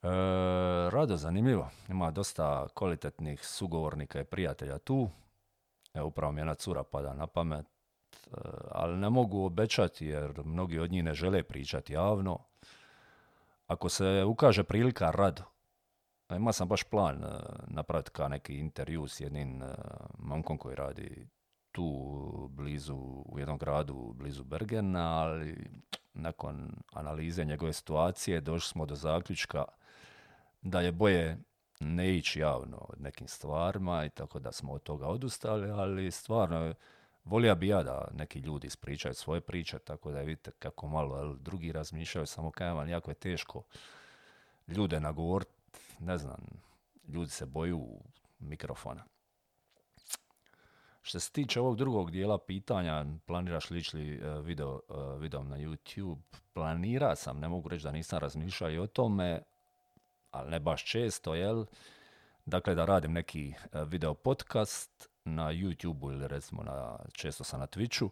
E, 0.03 0.09
rado, 0.89 1.17
zanimljivo. 1.17 1.69
Ima 1.89 2.11
dosta 2.11 2.67
kvalitetnih 2.73 3.45
sugovornika 3.45 4.21
i 4.21 4.23
prijatelja 4.23 4.77
tu. 4.77 5.09
Evo, 5.93 6.07
upravo 6.07 6.31
mi 6.31 6.41
jedna 6.41 6.55
cura 6.55 6.83
pada 6.83 7.13
na 7.13 7.27
pamet. 7.27 7.65
E, 7.65 8.37
ali 8.71 8.97
ne 8.97 9.09
mogu 9.09 9.45
obećati 9.45 10.05
jer 10.05 10.41
mnogi 10.45 10.79
od 10.79 10.91
njih 10.91 11.03
ne 11.03 11.13
žele 11.13 11.43
pričati 11.43 11.93
javno. 11.93 12.39
ako 13.67 13.89
se 13.89 14.23
ukaže 14.23 14.63
prilika 14.63 15.11
rado, 15.11 15.43
ima 16.29 16.53
sam 16.53 16.67
baš 16.67 16.83
plan 16.83 17.23
uh, 17.23 17.31
napraviti 17.67 18.11
kao 18.11 18.27
neki 18.27 18.59
intervju 18.59 19.07
s 19.07 19.19
jednim 19.19 19.61
uh, 19.61 19.67
momkom 20.19 20.57
koji 20.57 20.75
radi 20.75 21.27
tu 21.71 22.49
blizu, 22.51 22.95
u 23.25 23.39
jednom 23.39 23.57
gradu 23.57 24.13
blizu 24.15 24.43
Bergena, 24.43 25.19
ali 25.19 25.69
nakon 26.13 26.71
analize 26.93 27.45
njegove 27.45 27.73
situacije 27.73 28.41
došli 28.41 28.69
smo 28.69 28.85
do 28.85 28.95
zaključka 28.95 29.65
da 30.61 30.81
je 30.81 30.91
boje 30.91 31.37
ne 31.83 32.17
ići 32.17 32.39
javno 32.39 32.77
od 32.77 33.01
nekim 33.01 33.27
stvarima 33.27 34.05
i 34.05 34.09
tako 34.09 34.39
da 34.39 34.51
smo 34.51 34.73
od 34.73 34.83
toga 34.83 35.07
odustali, 35.07 35.69
ali 35.69 36.11
stvarno 36.11 36.73
volio 37.23 37.55
bi 37.55 37.67
ja 37.67 37.83
da 37.83 38.07
neki 38.13 38.39
ljudi 38.39 38.67
ispričaju 38.67 39.13
svoje 39.13 39.41
priče, 39.41 39.79
tako 39.79 40.11
da 40.11 40.21
vidite 40.21 40.51
kako 40.51 40.87
malo 40.87 41.35
drugi 41.35 41.71
razmišljaju, 41.71 42.25
samo 42.25 42.51
kajem 42.51 42.75
vam 42.75 42.89
jako 42.89 43.11
je 43.11 43.15
teško 43.15 43.63
ljude 44.67 44.99
nagovoriti, 44.99 45.51
ne 45.99 46.17
znam, 46.17 46.39
ljudi 47.07 47.31
se 47.31 47.45
boju 47.45 47.87
mikrofona. 48.39 49.03
Što 51.01 51.19
se 51.19 51.31
tiče 51.31 51.59
ovog 51.59 51.77
drugog 51.77 52.11
dijela 52.11 52.37
pitanja, 52.37 53.05
planiraš 53.25 53.69
li 53.69 53.79
ići 53.79 53.97
e, 53.97 54.41
video, 54.41 54.79
e, 54.89 55.19
videom 55.19 55.49
na 55.49 55.57
YouTube? 55.57 56.17
Planira 56.53 57.15
sam, 57.15 57.39
ne 57.39 57.49
mogu 57.49 57.69
reći 57.69 57.83
da 57.83 57.91
nisam 57.91 58.19
razmišljao 58.19 58.71
i 58.71 58.79
o 58.79 58.87
tome, 58.87 59.41
ali 60.33 60.51
ne 60.51 60.59
baš 60.59 60.85
često, 60.85 61.35
jel? 61.35 61.65
Dakle, 62.45 62.75
da 62.75 62.85
radim 62.85 63.13
neki 63.13 63.53
e, 63.71 63.85
video 63.85 64.13
podcast 64.13 65.09
na 65.25 65.53
YouTube 65.53 66.13
ili 66.13 66.27
recimo 66.27 66.63
na, 66.63 66.99
često 67.11 67.43
sam 67.43 67.59
na 67.59 67.67
Twitchu. 67.67 68.09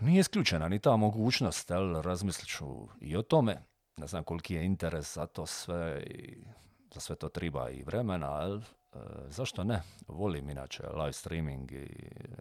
Nije 0.00 0.20
isključena 0.20 0.68
ni 0.68 0.78
ta 0.78 0.96
mogućnost, 0.96 1.70
jel? 1.70 2.00
Razmislit 2.00 2.48
ću 2.48 2.88
i 3.00 3.16
o 3.16 3.22
tome. 3.22 3.62
Ne 3.96 4.06
znam 4.06 4.24
koliki 4.24 4.54
je 4.54 4.64
interes 4.64 5.14
za 5.14 5.26
to 5.26 5.46
sve 5.46 6.02
i 6.02 6.44
za 6.94 7.00
sve 7.00 7.16
to 7.16 7.28
treba 7.28 7.70
i 7.70 7.82
vremena, 7.82 8.40
jel? 8.40 8.58
E, 8.58 8.62
zašto 9.28 9.64
ne? 9.64 9.82
Volim 10.08 10.50
inače 10.50 10.82
live 10.86 11.12
streaming 11.12 11.72
i 11.72 11.88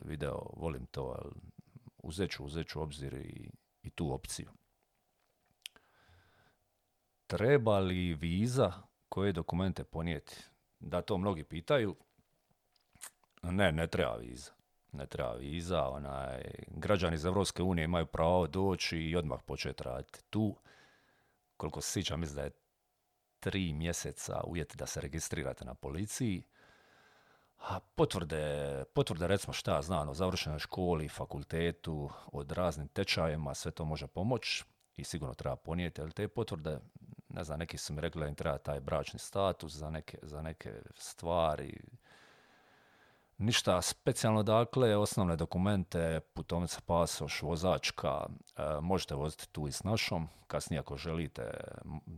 video, 0.02 0.42
volim 0.58 0.86
to, 0.86 1.16
jel? 1.22 1.32
Uzet 2.04 2.32
ću, 2.32 2.46
uzet 2.46 2.68
ću 2.68 2.82
obzir 2.82 3.14
i, 3.14 3.50
i 3.84 3.90
tu 3.90 4.14
opciju. 4.14 4.50
Treba 7.32 7.80
li 7.80 8.14
viza 8.14 8.74
koje 9.10 9.32
dokumente 9.32 9.84
ponijeti? 9.84 10.38
Da, 10.80 11.02
to 11.02 11.18
mnogi 11.18 11.44
pitaju. 11.44 11.96
Ne, 13.42 13.72
ne 13.72 13.88
treba 13.88 14.16
viza. 14.16 14.52
Ne 14.92 15.06
treba 15.06 15.34
viza. 15.34 15.88
Onaj, 15.88 16.42
građani 16.68 17.16
iz 17.16 17.26
Evropske 17.26 17.64
unije 17.64 17.86
imaju 17.86 18.06
pravo 18.06 18.48
doći 18.48 18.98
i 18.98 19.16
odmah 19.16 19.40
početi 19.46 19.84
raditi 19.84 20.20
tu. 20.30 20.56
Koliko 21.58 21.82
se 21.82 21.92
sjećam, 21.92 22.20
mislim 22.20 22.36
da 22.36 22.44
je 22.44 22.52
tri 23.40 23.74
mjeseca 23.74 24.42
uvjet 24.44 24.76
da 24.76 24.86
se 24.86 25.02
registrirate 25.02 25.66
na 25.66 25.74
policiji. 25.74 26.44
A 27.60 27.80
potvrde, 27.96 28.84
potvrde 28.94 29.28
recimo 29.28 29.54
šta 29.54 29.82
znam 29.82 30.10
o 30.10 30.14
završenoj 30.14 30.60
školi, 30.60 31.10
fakultetu, 31.10 32.10
od 32.32 32.52
raznim 32.52 32.88
tečajima, 32.88 33.54
sve 33.54 33.72
to 33.72 33.86
može 33.86 34.08
pomoći 34.08 34.64
i 34.96 35.04
sigurno 35.04 35.34
treba 35.34 35.56
ponijeti, 35.56 36.02
ali 36.02 36.12
te 36.12 36.28
potvrde, 36.28 36.80
ne 37.34 37.44
znam, 37.44 37.60
neki 37.60 37.78
su 37.78 37.94
mi 37.94 38.02
rekli 38.02 38.22
da 38.22 38.28
im 38.28 38.36
treba 38.36 38.58
taj 38.58 38.80
bračni 38.80 39.20
status 39.20 39.74
za 39.74 39.90
neke, 39.90 40.18
za 40.22 40.42
neke 40.42 40.74
stvari. 40.96 41.82
Ništa 43.38 43.82
specijalno, 43.82 44.44
dakle, 44.44 44.98
osnovne 44.98 45.36
dokumente, 45.36 46.20
putovnica, 46.34 46.82
pasoš, 46.86 47.42
vozačka, 47.42 48.26
e, 48.58 48.64
možete 48.82 49.16
voziti 49.16 49.48
tu 49.52 49.68
i 49.68 49.72
s 49.72 49.84
našom. 49.84 50.28
Kasnije 50.48 50.80
ako 50.80 50.98
želite, 50.98 51.52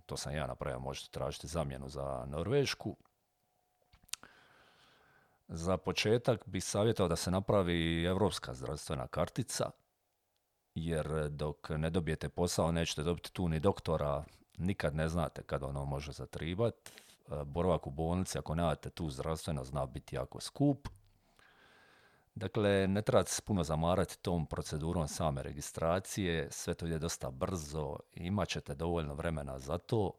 to 0.05 0.17
sam 0.17 0.35
ja 0.35 0.47
napravio, 0.47 0.79
možete 0.79 1.11
tražiti 1.11 1.47
zamjenu 1.47 1.89
za 1.89 2.25
Norvešku. 2.27 2.97
Za 5.47 5.77
početak 5.77 6.43
bih 6.45 6.63
savjetao 6.63 7.07
da 7.07 7.15
se 7.15 7.31
napravi 7.31 8.03
europska 8.05 8.53
zdravstvena 8.53 9.07
kartica, 9.07 9.71
jer 10.75 11.29
dok 11.29 11.69
ne 11.69 11.89
dobijete 11.89 12.29
posao 12.29 12.71
nećete 12.71 13.03
dobiti 13.03 13.33
tu 13.33 13.47
ni 13.47 13.59
doktora, 13.59 14.23
nikad 14.57 14.95
ne 14.95 15.09
znate 15.09 15.43
kad 15.43 15.63
ono 15.63 15.85
može 15.85 16.11
zatribat. 16.11 16.75
E, 17.31 17.43
boravak 17.45 17.87
u 17.87 17.91
bolnici 17.91 18.37
ako 18.37 18.55
nemate 18.55 18.89
tu 18.89 19.09
zdravstveno 19.09 19.63
zna 19.63 19.85
biti 19.85 20.15
jako 20.15 20.39
skup. 20.39 20.87
Dakle, 22.35 22.87
ne 22.87 23.01
trebate 23.01 23.31
se 23.31 23.41
puno 23.41 23.63
zamarati 23.63 24.19
tom 24.21 24.45
procedurom 24.45 25.07
same 25.07 25.43
registracije, 25.43 26.47
sve 26.51 26.73
to 26.73 26.85
ide 26.85 26.99
dosta 26.99 27.31
brzo, 27.31 27.97
imat 28.13 28.49
ćete 28.49 28.75
dovoljno 28.75 29.13
vremena 29.13 29.59
za 29.59 29.77
to. 29.77 30.11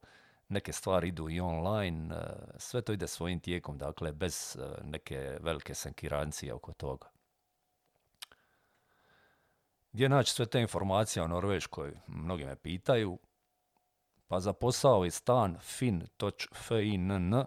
Neke 0.49 0.73
stvari 0.73 1.09
idu 1.09 1.31
i 1.31 1.41
online, 1.41 2.15
e, 2.15 2.21
sve 2.59 2.83
to 2.83 2.93
ide 2.93 3.07
svojim 3.07 3.41
tijekom, 3.41 3.79
dakle, 3.79 4.13
bez 4.13 4.57
e, 4.57 4.85
neke 4.85 5.39
velike 5.41 5.75
senkirancije 5.75 6.55
oko 6.55 6.73
toga. 6.73 7.09
Gdje 9.93 10.09
naći 10.09 10.33
sve 10.33 10.47
te 10.47 10.61
informacije 10.61 11.23
o 11.23 11.29
Norveškoj? 11.29 11.93
Mnogi 12.07 12.45
me 12.45 12.57
pitaju. 12.57 13.19
Pa 14.35 14.41
za 14.41 14.53
posao 14.53 15.05
i 15.05 15.11
stan 15.11 15.59
fin.no 16.55 17.45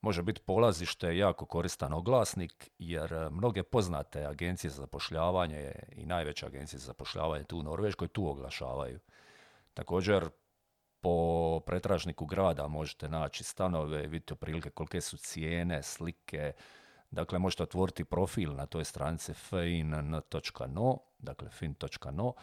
može 0.00 0.22
biti 0.22 0.40
polazište 0.40 1.16
jako 1.16 1.46
koristan 1.46 1.92
oglasnik, 1.92 2.70
jer 2.78 3.12
e, 3.12 3.30
mnoge 3.30 3.62
poznate 3.62 4.24
agencije 4.24 4.70
za 4.70 4.76
zapošljavanje 4.76 5.72
i 5.92 6.06
najveće 6.06 6.46
agencije 6.46 6.80
za 6.80 6.86
zapošljavanje 6.86 7.44
tu 7.44 7.58
u 7.58 7.62
Norveškoj 7.62 8.08
tu 8.08 8.28
oglašavaju. 8.28 9.00
Također, 9.74 10.28
po 11.00 11.60
pretražniku 11.66 12.26
grada 12.26 12.68
možete 12.68 13.08
naći 13.08 13.44
stanove, 13.44 14.06
vidite 14.06 14.34
otprilike 14.34 14.70
kolike 14.70 15.00
su 15.00 15.16
cijene, 15.16 15.82
slike, 15.82 16.52
Dakle, 17.10 17.38
možete 17.38 17.62
otvoriti 17.62 18.04
profil 18.04 18.54
na 18.54 18.66
toj 18.66 18.84
stranici 18.84 19.34
fin.no, 19.34 20.98
dakle 21.18 21.48
fin.no. 21.50 22.34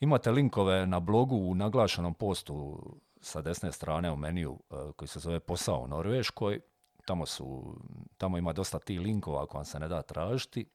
Imate 0.00 0.30
linkove 0.30 0.86
na 0.86 1.00
blogu 1.00 1.36
u 1.36 1.54
naglašenom 1.54 2.14
postu 2.14 2.82
sa 3.20 3.42
desne 3.42 3.72
strane 3.72 4.12
u 4.12 4.16
meniju 4.16 4.58
e, 4.70 4.74
koji 4.96 5.08
se 5.08 5.20
zove 5.20 5.40
posao 5.40 5.80
u 5.80 5.88
Norveškoj. 5.88 6.60
Tamo, 7.04 7.26
su, 7.26 7.76
tamo 8.16 8.38
ima 8.38 8.52
dosta 8.52 8.78
tih 8.78 9.00
linkova 9.00 9.42
ako 9.42 9.56
vam 9.56 9.64
se 9.64 9.80
ne 9.80 9.88
da 9.88 10.02
tražiti. 10.02 10.66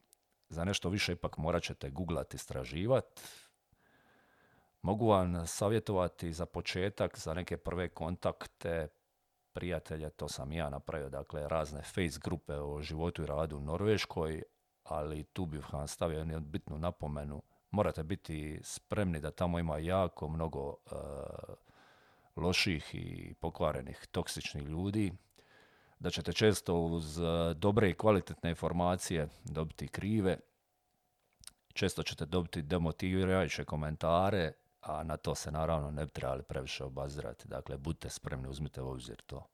Za 0.48 0.64
nešto 0.64 0.88
više 0.88 1.12
ipak 1.12 1.38
morat 1.38 1.62
ćete 1.62 1.90
googlati, 1.90 2.36
istraživati. 2.36 3.22
Mogu 4.82 5.06
vam 5.06 5.46
savjetovati 5.46 6.32
za 6.32 6.46
početak, 6.46 7.18
za 7.18 7.34
neke 7.34 7.56
prve 7.56 7.88
kontakte, 7.88 8.88
prijatelje, 9.52 10.10
to 10.10 10.28
sam 10.28 10.52
ja 10.52 10.70
napravio, 10.70 11.08
dakle 11.08 11.48
razne 11.48 11.82
face 11.82 12.18
grupe 12.24 12.54
o 12.54 12.82
životu 12.82 13.22
i 13.22 13.26
radu 13.26 13.56
u 13.56 13.60
Norveškoj, 13.60 14.42
ali 14.84 15.24
tu 15.24 15.46
bih 15.46 15.72
vam 15.72 15.88
stavio 15.88 16.18
jednu 16.18 16.40
bitnu 16.40 16.78
napomenu. 16.78 17.42
Morate 17.72 18.02
biti 18.02 18.60
spremni 18.62 19.20
da 19.20 19.30
tamo 19.30 19.58
ima 19.58 19.78
jako 19.78 20.28
mnogo 20.28 20.68
uh, 20.68 20.74
loših 22.36 22.94
i 22.94 23.34
pokvarenih 23.40 24.06
toksičnih 24.10 24.64
ljudi, 24.64 25.12
da 25.98 26.10
ćete 26.10 26.32
često 26.32 26.74
uz 26.74 27.18
uh, 27.18 27.52
dobre 27.56 27.90
i 27.90 27.94
kvalitetne 27.94 28.50
informacije 28.50 29.28
dobiti 29.44 29.88
krive, 29.88 30.38
često 31.72 32.02
ćete 32.02 32.26
dobiti 32.26 32.62
demotivirajuće 32.62 33.64
komentare, 33.64 34.52
a 34.80 35.02
na 35.02 35.16
to 35.16 35.34
se 35.34 35.50
naravno 35.50 35.90
ne 35.90 36.04
bi 36.04 36.10
trebali 36.10 36.42
previše 36.42 36.84
obazirati. 36.84 37.48
Dakle, 37.48 37.76
budite 37.76 38.10
spremni, 38.10 38.48
uzmite 38.48 38.82
u 38.82 38.90
obzir 38.90 39.22
to. 39.26 39.46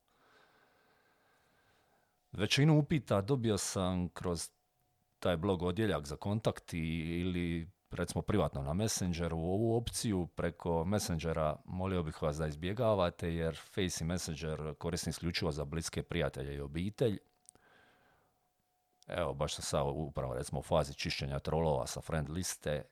Većinu 2.33 2.79
upita 2.79 3.21
dobio 3.21 3.59
sam 3.59 4.09
kroz 4.09 4.51
taj 5.19 5.37
blog 5.37 5.63
odjeljak 5.63 6.07
za 6.07 6.17
kontakt 6.17 6.75
ili 6.75 7.78
recimo 7.91 8.23
privatno 8.23 8.63
na 8.63 8.75
Messengeru 8.75 9.39
ovu 9.39 9.77
opciju 9.77 10.27
preko 10.27 10.85
Messengera 10.85 11.57
molio 11.65 12.03
bih 12.03 12.23
vas 12.23 12.37
da 12.37 12.47
izbjegavate 12.47 13.35
jer 13.35 13.57
Face 13.57 14.05
i 14.05 14.07
Messenger 14.07 14.75
koristim 14.79 15.11
isključivo 15.11 15.53
za 15.53 15.65
bliske 15.65 16.03
prijatelje 16.03 16.55
i 16.55 16.61
obitelj. 16.61 17.19
Evo, 19.07 19.35
baš 19.35 19.55
sam 19.55 19.63
sad 19.63 19.87
upravo 19.95 20.35
recimo 20.35 20.61
u 20.61 20.63
fazi 20.63 20.95
čišćenja 20.95 21.39
trolova 21.39 21.87
sa 21.87 22.01
friend 22.01 22.29
liste 22.31 22.85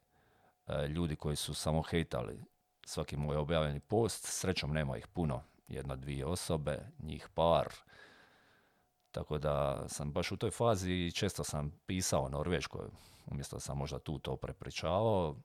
E, 0.66 0.88
ljudi 0.88 1.16
koji 1.16 1.36
su 1.36 1.54
samo 1.54 1.82
hejtali 1.82 2.44
svaki 2.86 3.16
moj 3.16 3.36
objavljeni 3.36 3.80
post. 3.80 4.24
Srećom 4.24 4.72
nema 4.72 4.98
ih 4.98 5.06
puno, 5.06 5.42
jedna, 5.68 5.96
dvije 5.96 6.26
osobe, 6.26 6.78
njih 6.98 7.28
par. 7.34 7.66
Tako 9.16 9.38
da 9.38 9.84
sam 9.88 10.12
baš 10.12 10.32
u 10.32 10.36
toj 10.36 10.50
fazi 10.50 10.92
i 10.92 11.12
često 11.12 11.44
sam 11.44 11.70
pisao 11.86 12.28
Norveškoj, 12.28 12.88
umjesto 13.26 13.56
da 13.56 13.60
sam 13.60 13.78
možda 13.78 13.98
tu 13.98 14.18
to 14.18 14.36
prepričavao. 14.36 15.36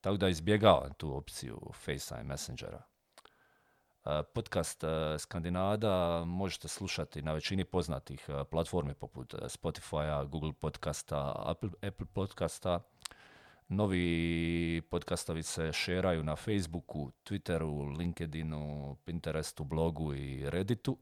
Tako 0.00 0.16
da 0.16 0.28
izbjegavam 0.28 0.94
tu 0.94 1.16
opciju 1.16 1.60
FaceTime 1.72 2.22
Messengera. 2.22 2.82
E, 4.04 4.22
podcast 4.34 4.84
e, 4.84 5.18
Skandinada 5.18 6.24
možete 6.24 6.68
slušati 6.68 7.22
na 7.22 7.32
većini 7.32 7.64
poznatih 7.64 8.28
platformi 8.50 8.94
poput 8.94 9.34
Spotify, 9.34 10.28
Google 10.28 10.52
podcasta, 10.52 11.42
Apple, 11.46 11.70
Apple 11.88 12.06
podcasta, 12.06 12.80
Novi 13.68 14.82
podcastovi 14.90 15.42
se 15.42 15.72
šeraju 15.72 16.22
na 16.22 16.36
Facebooku, 16.36 17.10
Twitteru, 17.24 17.98
LinkedInu, 17.98 18.96
Pinterestu, 19.04 19.64
blogu 19.64 20.14
i 20.14 20.50
Redditu. 20.50 20.98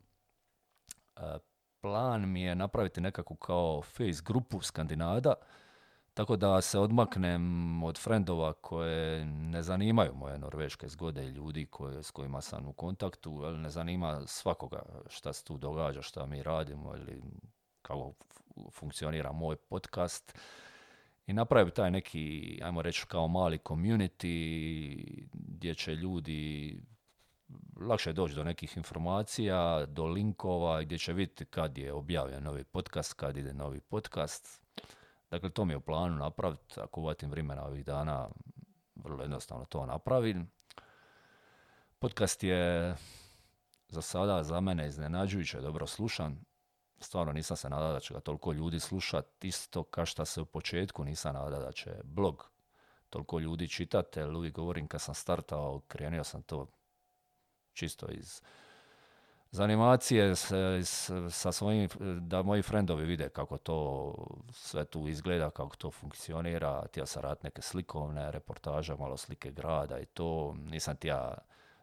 Plan 1.82 2.28
mi 2.30 2.42
je 2.42 2.54
napraviti 2.54 3.00
nekakvu 3.00 3.36
kao 3.36 3.82
face 3.82 4.22
grupu 4.24 4.60
Skandinada, 4.60 5.34
tako 6.14 6.36
da 6.36 6.60
se 6.60 6.78
odmaknem 6.78 7.82
od 7.82 7.98
frendova 7.98 8.52
koje 8.52 9.24
ne 9.24 9.62
zanimaju 9.62 10.14
moje 10.14 10.38
norveške 10.38 10.88
zgode 10.88 11.24
i 11.24 11.30
ljudi 11.30 11.66
koje, 11.66 12.02
s 12.02 12.10
kojima 12.10 12.40
sam 12.40 12.68
u 12.68 12.72
kontaktu, 12.72 13.40
ali 13.44 13.58
ne 13.58 13.70
zanima 13.70 14.22
svakoga 14.26 14.82
šta 15.08 15.32
se 15.32 15.44
tu 15.44 15.56
događa, 15.56 16.02
šta 16.02 16.26
mi 16.26 16.42
radimo 16.42 16.96
ili 16.96 17.22
kako 17.82 18.12
funkcionira 18.70 19.32
moj 19.32 19.56
podcast. 19.56 20.38
I 21.26 21.32
napravi 21.32 21.70
taj 21.70 21.90
neki, 21.90 22.58
ajmo 22.62 22.82
reći 22.82 23.06
kao 23.06 23.28
mali 23.28 23.58
community 23.58 25.26
gdje 25.32 25.74
će 25.74 25.94
ljudi 25.94 26.76
lakše 27.80 28.12
doći 28.12 28.34
do 28.34 28.44
nekih 28.44 28.76
informacija, 28.76 29.86
do 29.86 30.06
linkova 30.06 30.82
gdje 30.82 30.98
će 30.98 31.12
vidjeti 31.12 31.44
kad 31.44 31.78
je 31.78 31.92
objavljen 31.92 32.42
novi 32.42 32.64
podcast, 32.64 33.12
kad 33.12 33.36
ide 33.36 33.52
novi 33.52 33.80
podcast. 33.80 34.62
Dakle, 35.30 35.50
to 35.50 35.64
mi 35.64 35.72
je 35.72 35.76
u 35.76 35.80
planu 35.80 36.16
napraviti, 36.16 36.80
ako 36.80 37.00
uvatim 37.00 37.30
vremena 37.30 37.64
ovih 37.64 37.84
dana, 37.84 38.28
vrlo 38.94 39.22
jednostavno 39.22 39.64
to 39.64 39.86
napravim. 39.86 40.50
Podcast 41.98 42.42
je 42.42 42.94
za 43.88 44.02
sada 44.02 44.42
za 44.42 44.60
mene 44.60 44.88
iznenađujuće 44.88 45.60
dobro 45.60 45.86
slušan 45.86 46.44
stvarno 47.02 47.32
nisam 47.32 47.56
se 47.56 47.70
nadao 47.70 47.92
da 47.92 48.00
će 48.00 48.14
ga 48.14 48.20
toliko 48.20 48.52
ljudi 48.52 48.80
slušati, 48.80 49.48
isto 49.48 49.82
kao 49.82 50.06
što 50.06 50.24
se 50.24 50.40
u 50.40 50.44
početku 50.44 51.04
nisam 51.04 51.34
nadao 51.34 51.60
da 51.60 51.72
će 51.72 51.90
blog 52.04 52.50
toliko 53.10 53.38
ljudi 53.38 53.68
čitati, 53.68 54.20
jer 54.20 54.30
uvijek 54.30 54.54
govorim 54.54 54.86
kad 54.88 55.00
sam 55.00 55.14
startao, 55.14 55.80
krenio 55.88 56.24
sam 56.24 56.42
to 56.42 56.66
čisto 57.72 58.06
iz 58.11 58.42
zanimacije 59.50 60.37
sa 61.30 61.52
svojim, 61.52 61.88
da 62.20 62.42
moji 62.42 62.62
frendovi 62.62 63.04
vide 63.04 63.28
kako 63.28 63.58
to 63.58 64.14
sve 64.52 64.85
tu 64.85 65.08
izgleda, 65.08 65.50
kako 65.50 65.76
to 65.76 65.90
funkcionira, 65.90 66.82
htio 66.87 67.06
sam 67.06 67.22
raditi 67.22 67.46
neke 67.46 67.62
slikovne 67.62 68.30
reportaže, 68.30 68.96
malo 68.96 69.16
slike 69.16 69.50
grada 69.50 69.98
i 69.98 70.06
to, 70.06 70.54
nisam 70.70 70.96
ja 71.02 71.35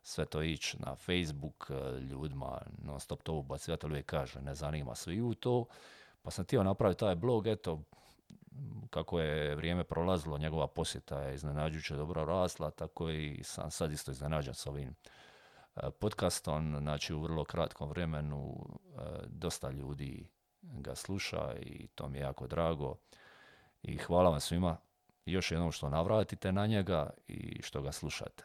sve 0.04 0.26
to 0.26 0.42
ići 0.42 0.78
na 0.80 0.96
Facebook 0.96 1.72
e, 1.72 2.00
ljudima, 2.00 2.62
non 2.84 3.00
stop 3.00 3.24
to 3.24 3.34
ubacivati, 3.34 3.86
uvijek 3.86 4.06
kaže, 4.06 4.42
ne 4.42 4.56
zanima 4.56 4.96
se 4.96 5.22
u 5.22 5.34
to. 5.34 5.66
Pa 6.22 6.32
sam 6.32 6.46
htio 6.46 6.64
napraviti 6.64 7.00
taj 7.00 7.16
blog, 7.16 7.48
eto, 7.48 7.82
kako 8.90 9.20
je 9.20 9.56
vrijeme 9.56 9.84
prolazilo, 9.84 10.38
njegova 10.38 10.68
posjeta 10.68 11.22
je 11.22 11.36
iznenađujuće 11.36 11.96
dobro 11.96 12.26
rasla, 12.26 12.72
tako 12.72 13.10
i 13.10 13.42
sam 13.44 13.72
sad 13.72 13.92
isto 13.92 14.12
iznenađen 14.12 14.54
s 14.54 14.68
ovim 14.68 14.96
podcastom, 16.00 16.78
znači 16.80 17.14
u 17.14 17.22
vrlo 17.22 17.44
kratkom 17.44 17.90
vremenu 17.90 18.66
e, 18.66 19.02
dosta 19.28 19.70
ljudi 19.70 20.28
ga 20.62 20.96
sluša 20.96 21.54
i 21.60 21.88
to 21.88 22.10
mi 22.10 22.18
je 22.18 22.22
jako 22.22 22.48
drago 22.48 22.96
i 23.82 23.98
hvala 23.98 24.30
vam 24.30 24.40
svima 24.40 24.78
još 25.26 25.52
jednom 25.52 25.72
što 25.72 25.90
navratite 25.90 26.52
na 26.52 26.66
njega 26.66 27.10
i 27.28 27.62
što 27.62 27.82
ga 27.82 27.92
slušate. 27.92 28.44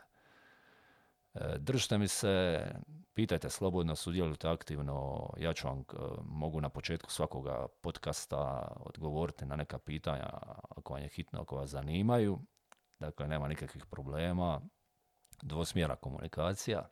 E, 1.35 1.59
držite 1.59 1.99
mi 1.99 2.09
se, 2.09 2.65
pitajte 3.15 3.51
slobodno, 3.51 3.97
sudjelujte 3.97 4.49
aktivno, 4.49 5.31
ja 5.39 5.53
ću 5.53 5.69
vam, 5.69 5.79
e, 5.79 5.83
mogu 6.23 6.61
na 6.61 6.69
početku 6.69 7.11
svakoga 7.11 7.67
podcasta 7.81 8.73
odgovoriti 8.81 9.47
na 9.47 9.57
neka 9.57 9.79
pitanja 9.79 10.29
ako 10.69 10.93
vam 10.93 11.03
je 11.03 11.09
hitno, 11.09 11.41
ako 11.41 11.57
vas 11.57 11.71
zanimaju. 11.71 12.39
Dakle, 12.99 13.29
nema 13.29 13.49
nikakvih 13.49 13.87
problema, 13.87 14.61
dvosmjera 15.43 15.97
komunikacija. 15.97 16.89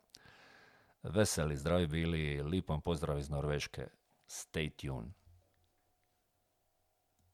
Veseli, 1.03 1.57
zdravi 1.57 1.87
bili, 1.87 2.43
lipom 2.43 2.83
pozdrav 2.83 3.19
iz 3.19 3.31
Norveške. 3.31 3.88
Stay 4.29 4.71
tuned. 4.71 5.22